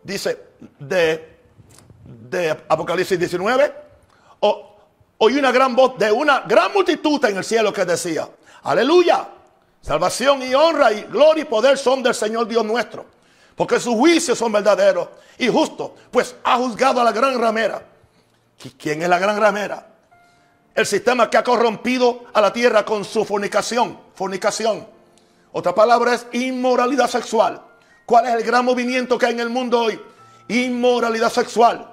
[0.03, 0.37] dice
[0.79, 1.37] de,
[2.05, 3.73] de Apocalipsis 19,
[4.39, 8.29] oí una gran voz de una gran multitud en el cielo que decía,
[8.63, 9.27] aleluya,
[9.83, 13.13] salvación y honra y gloria y poder son del Señor Dios nuestro
[13.55, 17.85] porque sus juicios son verdaderos y justos, pues ha juzgado a la gran ramera.
[18.63, 19.87] ¿Y quién es la gran ramera?
[20.73, 23.99] El sistema que ha corrompido a la tierra con su fornicación.
[24.15, 24.87] Fornicación.
[25.51, 27.61] Otra palabra es inmoralidad sexual.
[28.05, 30.01] ¿Cuál es el gran movimiento que hay en el mundo hoy?
[30.47, 31.91] Inmoralidad sexual.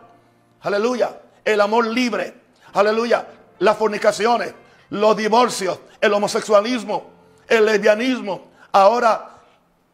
[0.62, 1.20] Aleluya.
[1.44, 2.34] El amor libre.
[2.72, 3.26] Aleluya.
[3.58, 4.54] Las fornicaciones,
[4.88, 7.10] los divorcios, el homosexualismo,
[7.50, 9.28] el lesbianismo, ahora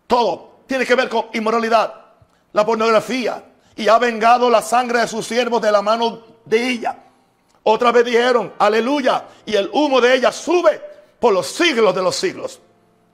[0.06, 1.94] todo tiene que ver con inmoralidad,
[2.52, 3.42] la pornografía,
[3.74, 6.96] y ha vengado la sangre de sus siervos de la mano de ella.
[7.62, 10.80] Otra vez dijeron, aleluya, y el humo de ella sube
[11.18, 12.60] por los siglos de los siglos.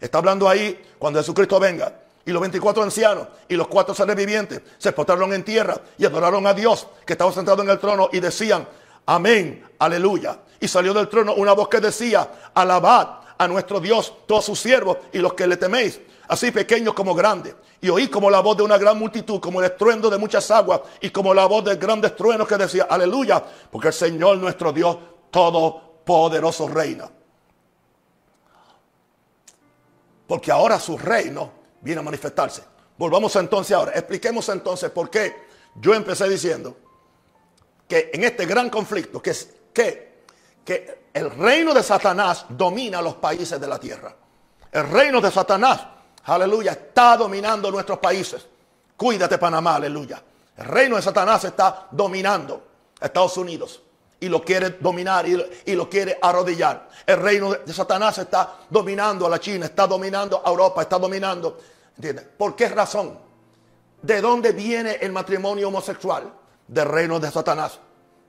[0.01, 2.01] Está hablando ahí cuando Jesucristo venga.
[2.25, 6.47] Y los 24 ancianos y los cuatro seres vivientes se postraron en tierra y adoraron
[6.47, 8.67] a Dios que estaba sentado en el trono y decían,
[9.07, 10.39] amén, aleluya.
[10.61, 14.99] Y salió del trono una voz que decía, alabad a nuestro Dios, todos sus siervos
[15.13, 17.55] y los que le teméis, así pequeños como grandes.
[17.81, 20.83] Y oí como la voz de una gran multitud, como el estruendo de muchas aguas
[21.01, 24.97] y como la voz de grandes truenos que decía, aleluya, porque el Señor nuestro Dios
[25.31, 27.11] todopoderoso reina.
[30.27, 32.63] Porque ahora su reino viene a manifestarse.
[32.97, 35.35] Volvamos entonces ahora, expliquemos entonces por qué
[35.75, 36.77] yo empecé diciendo
[37.89, 40.12] que en este gran conflicto, que es que,
[40.65, 44.15] que el reino de Satanás domina los países de la tierra.
[44.71, 45.81] El reino de Satanás,
[46.25, 48.47] aleluya, está dominando nuestros países.
[48.97, 50.23] Cuídate Panamá, aleluya.
[50.57, 52.67] El reino de Satanás está dominando
[53.01, 53.83] Estados Unidos
[54.21, 56.89] y lo quiere dominar y, y, lo quiere arrodillar.
[57.05, 61.59] El reino de Satanás está dominando a la China, está dominando a Europa, está dominando
[61.97, 62.27] ¿Entiendes?
[62.37, 63.19] ¿Por qué razón?
[64.01, 66.33] ¿De dónde viene el matrimonio homosexual?
[66.67, 67.79] Del reino de Satanás.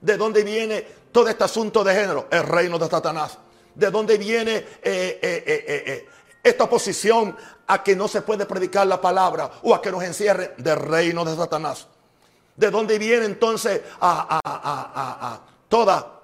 [0.01, 2.27] ¿De dónde viene todo este asunto de género?
[2.29, 3.37] El reino de Satanás.
[3.73, 6.09] ¿De dónde viene eh, eh, eh,
[6.43, 10.55] esta oposición a que no se puede predicar la palabra o a que nos encierre?
[10.57, 11.87] Del reino de Satanás.
[12.55, 13.81] ¿De dónde viene entonces
[15.69, 16.21] toda,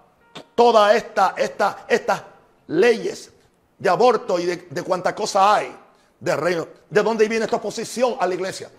[0.53, 2.21] toda esta, esta, estas
[2.67, 3.31] leyes
[3.77, 5.73] de aborto y de, de cuánta cosa hay?
[6.19, 6.67] del reino.
[6.89, 8.69] ¿De dónde viene esta oposición a la iglesia?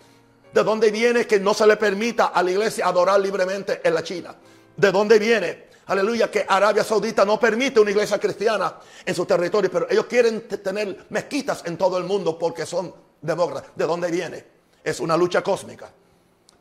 [0.52, 4.02] ¿De dónde viene que no se le permita a la iglesia adorar libremente en la
[4.02, 4.34] China?
[4.76, 5.69] ¿De dónde viene?
[5.90, 10.46] Aleluya, que Arabia Saudita no permite una iglesia cristiana en su territorio, pero ellos quieren
[10.46, 13.72] tener mezquitas en todo el mundo porque son demócratas.
[13.74, 14.46] ¿De dónde viene?
[14.84, 15.90] Es una lucha cósmica.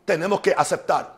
[0.03, 1.15] Tenemos que aceptar.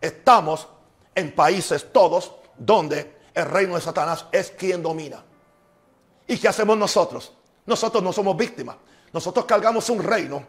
[0.00, 0.66] Estamos
[1.14, 5.22] en países todos donde el reino de Satanás es quien domina.
[6.26, 7.32] ¿Y qué hacemos nosotros?
[7.66, 8.74] Nosotros no somos víctimas.
[9.12, 10.44] Nosotros cargamos un reino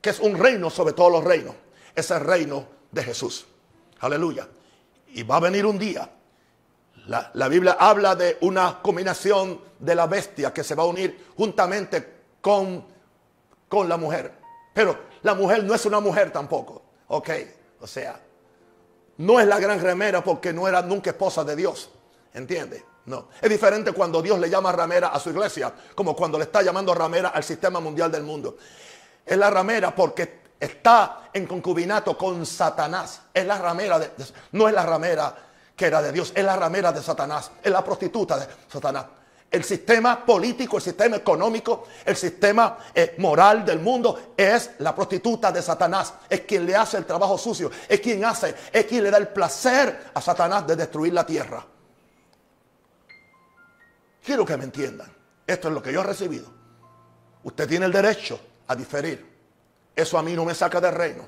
[0.00, 1.54] que es un reino sobre todos los reinos.
[1.94, 3.46] Es el reino de Jesús.
[4.00, 4.48] Aleluya.
[5.14, 6.10] Y va a venir un día.
[7.06, 12.14] La, Biblia habla de una combinación de la bestia que se va a unir juntamente
[12.40, 12.84] con,
[13.68, 14.32] con la mujer.
[14.74, 16.82] Pero la mujer no es una mujer tampoco.
[17.08, 17.30] Ok.
[17.80, 18.18] O sea,
[19.18, 21.90] no es la gran remera porque no era nunca esposa de Dios.
[22.34, 22.84] ¿Entiende?
[23.06, 23.28] No.
[23.40, 26.92] Es diferente cuando Dios le llama ramera a su iglesia, como cuando le está llamando
[26.92, 28.56] ramera al sistema mundial del mundo.
[29.24, 33.22] Es la ramera porque está en concubinato con Satanás.
[33.32, 34.10] Es la ramera de,
[34.52, 35.45] no es la ramera
[35.76, 39.04] que era de Dios, es la ramera de Satanás, es la prostituta de Satanás.
[39.48, 45.52] El sistema político, el sistema económico, el sistema eh, moral del mundo es la prostituta
[45.52, 46.14] de Satanás.
[46.28, 49.28] Es quien le hace el trabajo sucio, es quien hace, es quien le da el
[49.28, 51.64] placer a Satanás de destruir la tierra.
[54.24, 55.14] Quiero que me entiendan.
[55.46, 56.46] Esto es lo que yo he recibido.
[57.44, 59.24] Usted tiene el derecho a diferir.
[59.94, 61.24] Eso a mí no me saca del reino.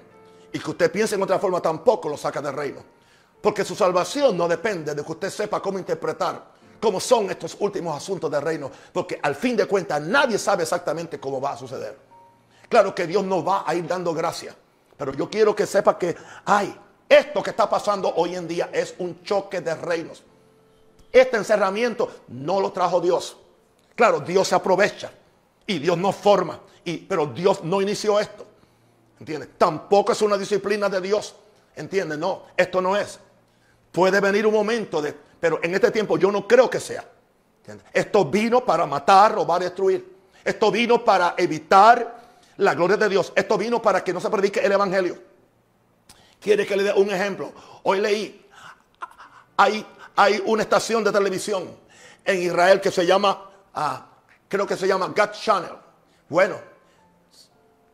[0.53, 2.98] Y que usted piense en otra forma tampoco lo saca del reino.
[3.41, 7.97] Porque su salvación no depende de que usted sepa cómo interpretar cómo son estos últimos
[7.97, 8.71] asuntos del reino.
[8.93, 11.99] Porque al fin de cuentas nadie sabe exactamente cómo va a suceder.
[12.69, 14.55] Claro que Dios nos va a ir dando gracia.
[14.97, 16.75] Pero yo quiero que sepa que hay
[17.09, 20.23] esto que está pasando hoy en día es un choque de reinos.
[21.11, 23.37] Este encerramiento no lo trajo Dios.
[23.95, 25.11] Claro, Dios se aprovecha
[25.67, 28.47] y Dios nos forma, y, pero Dios no inició esto.
[29.19, 29.51] ¿Entiendes?
[29.57, 31.35] Tampoco es una disciplina de Dios.
[31.75, 32.19] ¿Entiendes?
[32.19, 33.19] No, esto no es.
[33.93, 37.05] Puede venir un momento de, pero en este tiempo yo no creo que sea.
[37.93, 40.17] Esto vino para matar, robar, destruir.
[40.45, 42.19] Esto vino para evitar
[42.57, 43.33] la gloria de Dios.
[43.35, 45.19] Esto vino para que no se predique el evangelio.
[46.41, 47.53] Quiere que le dé un ejemplo.
[47.83, 48.47] Hoy leí,
[49.57, 49.85] hay
[50.19, 51.71] hay una estación de televisión
[52.25, 54.05] en Israel que se llama, ah,
[54.49, 55.75] creo que se llama God Channel.
[56.29, 56.57] Bueno,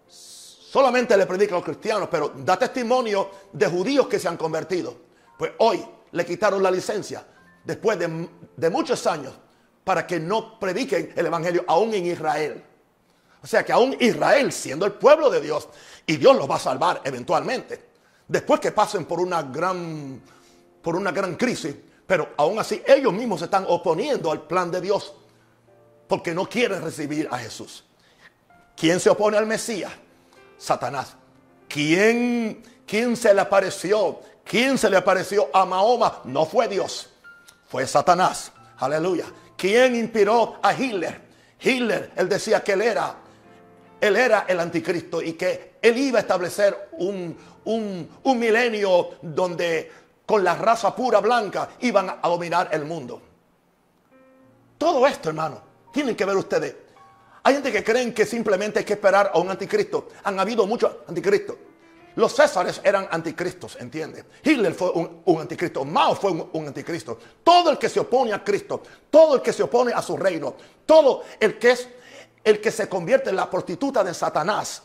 [0.09, 4.97] solamente le predica a los cristianos, pero da testimonio de judíos que se han convertido.
[5.39, 7.25] Pues hoy le quitaron la licencia
[7.65, 9.35] después de, de muchos años
[9.83, 12.65] para que no prediquen el evangelio aún en Israel.
[13.43, 15.69] O sea que aún Israel, siendo el pueblo de Dios,
[16.07, 17.85] y Dios los va a salvar eventualmente,
[18.27, 20.21] después que pasen por una gran,
[20.81, 21.75] por una gran crisis,
[22.07, 25.15] pero aún así ellos mismos se están oponiendo al plan de Dios
[26.09, 27.85] porque no quieren recibir a Jesús.
[28.77, 29.93] ¿Quién se opone al Mesías?
[30.59, 31.17] Satanás.
[31.69, 34.21] ¿Quién, quién se le apareció?
[34.45, 36.21] ¿Quién se le apareció a Mahoma?
[36.25, 37.11] No fue Dios,
[37.67, 38.53] fue Satanás.
[38.79, 39.25] Aleluya.
[39.57, 41.23] ¿Quién inspiró a Hitler?
[41.61, 43.15] Hitler, él decía que él era,
[44.01, 49.91] él era el anticristo y que él iba a establecer un, un milenio donde
[50.27, 53.23] con la raza pura blanca iban a dominar el mundo.
[54.77, 56.75] Todo esto, hermano, tienen que ver ustedes.
[57.43, 60.09] Hay gente que creen que simplemente hay que esperar a un anticristo.
[60.25, 61.57] Han habido muchos anticristos.
[62.17, 64.25] Los Césares eran anticristos, ¿entiende?
[64.43, 67.19] Hitler fue un, anticristo, Mao fue un, anticristo.
[67.43, 70.55] Todo el que se opone a Cristo, todo el que se opone a su reino,
[70.87, 71.89] todo el que es
[72.45, 74.83] el que se convierte en la prostituta de Satanás,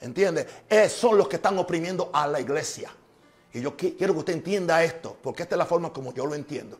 [0.00, 0.46] ¿entiende?
[0.88, 2.90] son los que están oprimiendo a la iglesia.
[3.52, 6.34] Y yo quiero que usted entienda esto, porque esta es la forma como yo lo
[6.34, 6.78] entiendo.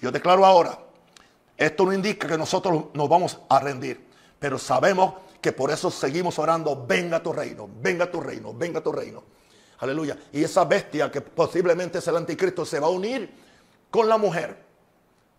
[0.00, 0.78] Yo declaro ahora,
[1.56, 4.04] esto no indica que nosotros nos vamos a rendir,
[4.38, 8.92] pero sabemos que por eso seguimos orando, venga tu reino, venga tu reino, venga tu
[8.92, 9.22] reino.
[9.78, 10.16] Aleluya.
[10.32, 13.30] Y esa bestia que posiblemente es el anticristo se va a unir
[13.90, 14.56] con la mujer.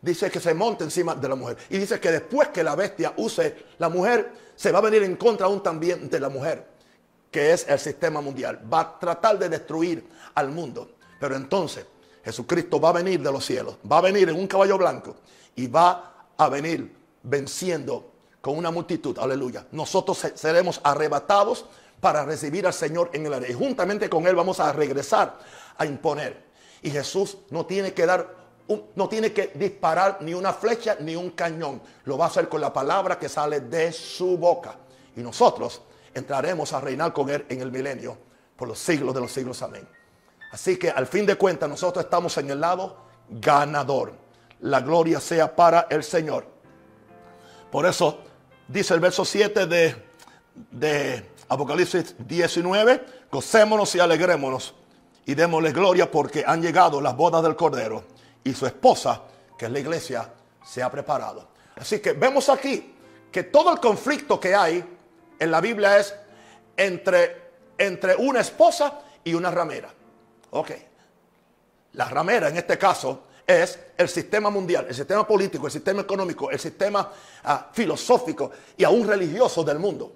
[0.02, 1.58] Dice que se monte encima de la mujer.
[1.70, 5.18] Y dice que después que la bestia use la mujer, se va a venir en
[5.18, 6.66] contra aún también de la mujer,
[7.30, 8.62] que es el sistema mundial.
[8.72, 10.92] Va a tratar de destruir al mundo.
[11.20, 11.86] Pero entonces
[12.24, 15.18] Jesucristo va a venir de los cielos, va a venir en un caballo blanco
[15.56, 19.18] y va a venir venciendo con una multitud.
[19.20, 19.66] Aleluya.
[19.72, 21.66] Nosotros seremos arrebatados
[22.00, 23.52] para recibir al Señor en el aire.
[23.52, 25.38] Y juntamente con Él vamos a regresar
[25.78, 26.50] a imponer.
[26.82, 28.36] Y Jesús no tiene que dar,
[28.96, 31.82] no tiene que disparar ni una flecha ni un cañón.
[32.06, 34.76] Lo va a hacer con la palabra que sale de su boca.
[35.16, 35.82] Y nosotros
[36.14, 38.18] entraremos a reinar con Él en el milenio
[38.56, 39.62] por los siglos de los siglos.
[39.62, 39.88] Amén.
[40.52, 42.98] Así que al fin de cuentas nosotros estamos en el lado
[43.30, 44.14] ganador.
[44.62, 46.46] La gloria sea para el Señor.
[47.72, 48.24] Por eso
[48.68, 49.96] dice el verso 7 de,
[50.72, 54.76] de Apocalipsis 19, gocémonos y alegrémonos
[55.26, 58.04] y démosle gloria porque han llegado las bodas del Cordero
[58.44, 59.24] y su esposa,
[59.58, 60.32] que es la iglesia,
[60.64, 61.50] se ha preparado.
[61.76, 62.96] Así que vemos aquí
[63.32, 64.84] que todo el conflicto que hay
[65.40, 66.14] en la Biblia es
[66.78, 69.92] entre, entre una esposa y una ramera.
[70.52, 70.72] Ok.
[71.94, 76.52] La ramera en este caso es el sistema mundial, el sistema político, el sistema económico,
[76.52, 77.12] el sistema
[77.44, 80.14] ah, filosófico y aún religioso del mundo.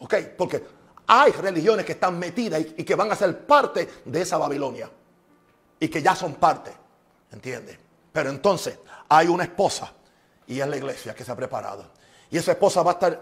[0.00, 0.14] ¿Ok?
[0.36, 0.62] Porque
[1.06, 4.90] hay religiones que están metidas y, que van a ser parte de esa Babilonia.
[5.78, 6.72] Y que ya son parte.
[7.32, 7.78] ¿Entiendes?
[8.12, 8.78] Pero entonces
[9.08, 9.92] hay una esposa
[10.46, 11.86] y es la iglesia que se ha preparado.
[12.30, 13.20] Y esa esposa va a estar,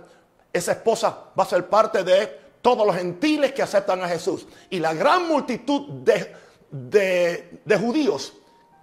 [0.52, 2.26] esa esposa va a ser parte de
[2.62, 4.46] todos los gentiles que aceptan a Jesús.
[4.70, 6.34] Y la gran multitud de,
[6.70, 8.34] de, de judíos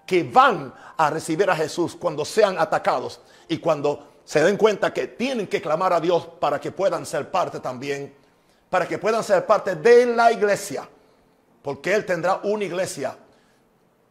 [0.06, 5.08] que van a recibir a Jesús cuando sean atacados y cuando se den cuenta que
[5.08, 8.14] tienen que clamar a Dios para que puedan ser parte también,
[8.70, 10.90] para que puedan ser parte de la iglesia,
[11.62, 13.16] porque Él tendrá una iglesia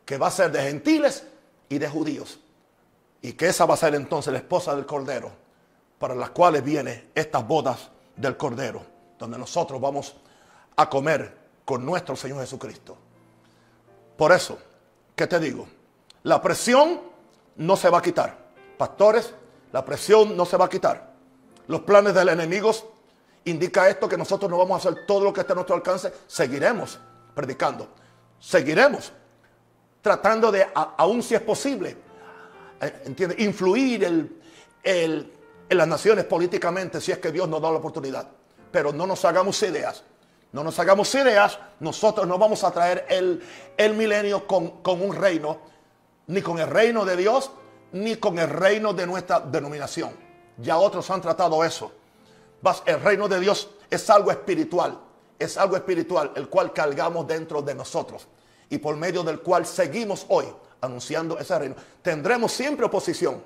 [0.05, 1.25] que va a ser de gentiles
[1.69, 2.39] y de judíos,
[3.21, 5.33] y que esa va a ser entonces la esposa del Cordero,
[5.99, 8.83] para las cuales vienen estas bodas del Cordero,
[9.19, 10.15] donde nosotros vamos
[10.77, 12.97] a comer con nuestro Señor Jesucristo.
[14.17, 14.59] Por eso,
[15.17, 15.67] ¿qué te digo?
[16.23, 17.01] La presión
[17.57, 18.37] no se va a quitar.
[18.79, 19.35] Pastores,
[19.75, 21.11] la presión no se va a quitar.
[21.67, 22.71] Los planes del enemigo
[23.45, 26.13] indica esto que nosotros no vamos a hacer todo lo que esté a nuestro alcance.
[26.29, 26.97] Seguiremos
[27.35, 27.89] predicando.
[28.39, 29.11] Seguiremos
[30.01, 31.97] tratando de, aún si es posible,
[32.81, 34.05] eh, influir
[34.85, 35.33] en
[35.71, 38.29] las naciones políticamente si es que Dios nos da la oportunidad.
[38.71, 40.05] Pero no nos hagamos ideas.
[40.53, 41.59] No nos hagamos ideas.
[41.81, 43.43] Nosotros no vamos a traer el,
[43.77, 45.59] el milenio con, con un reino,
[46.29, 47.51] ni con el reino de Dios,
[47.95, 50.11] ni con el reino de nuestra denominación.
[50.59, 51.93] Ya otros han tratado eso.
[52.87, 54.99] El reino de Dios es algo espiritual,
[55.39, 58.27] es algo espiritual, el cual cargamos dentro de nosotros
[58.69, 60.47] y por medio del cual seguimos hoy
[60.81, 61.77] anunciando ese reino.
[62.03, 63.43] Tendremos siempre oposición,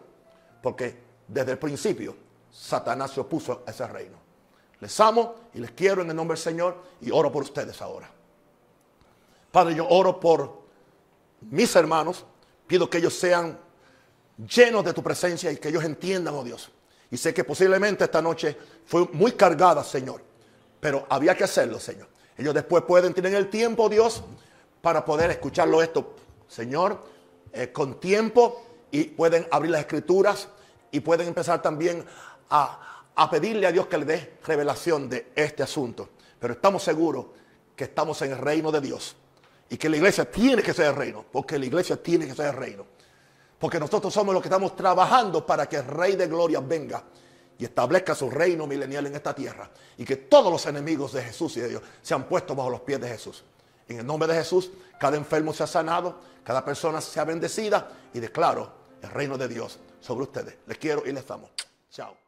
[0.62, 2.16] porque desde el principio
[2.50, 4.16] Satanás se opuso a ese reino.
[4.80, 8.08] Les amo y les quiero en el nombre del Señor y oro por ustedes ahora.
[9.52, 10.62] Padre, yo oro por
[11.42, 12.24] mis hermanos,
[12.66, 13.67] pido que ellos sean
[14.38, 16.70] llenos de tu presencia y que ellos entiendan, oh Dios.
[17.10, 20.22] Y sé que posiblemente esta noche fue muy cargada, Señor,
[20.80, 22.08] pero había que hacerlo, Señor.
[22.36, 24.22] Ellos después pueden tener el tiempo, Dios,
[24.80, 26.14] para poder escucharlo esto,
[26.46, 27.02] Señor,
[27.52, 30.48] eh, con tiempo y pueden abrir las escrituras
[30.90, 32.04] y pueden empezar también
[32.50, 36.10] a, a pedirle a Dios que le dé revelación de este asunto.
[36.38, 37.26] Pero estamos seguros
[37.74, 39.16] que estamos en el reino de Dios
[39.70, 42.46] y que la iglesia tiene que ser el reino, porque la iglesia tiene que ser
[42.46, 42.86] el reino.
[43.58, 47.02] Porque nosotros somos los que estamos trabajando para que el Rey de Gloria venga
[47.58, 49.68] y establezca su reino milenial en esta tierra.
[49.96, 52.82] Y que todos los enemigos de Jesús y de Dios se han puesto bajo los
[52.82, 53.44] pies de Jesús.
[53.88, 57.88] En el nombre de Jesús, cada enfermo se ha sanado, cada persona se ha bendecida
[58.14, 58.70] y declaro
[59.02, 60.56] el reino de Dios sobre ustedes.
[60.66, 61.50] Les quiero y les amo.
[61.90, 62.27] Chao.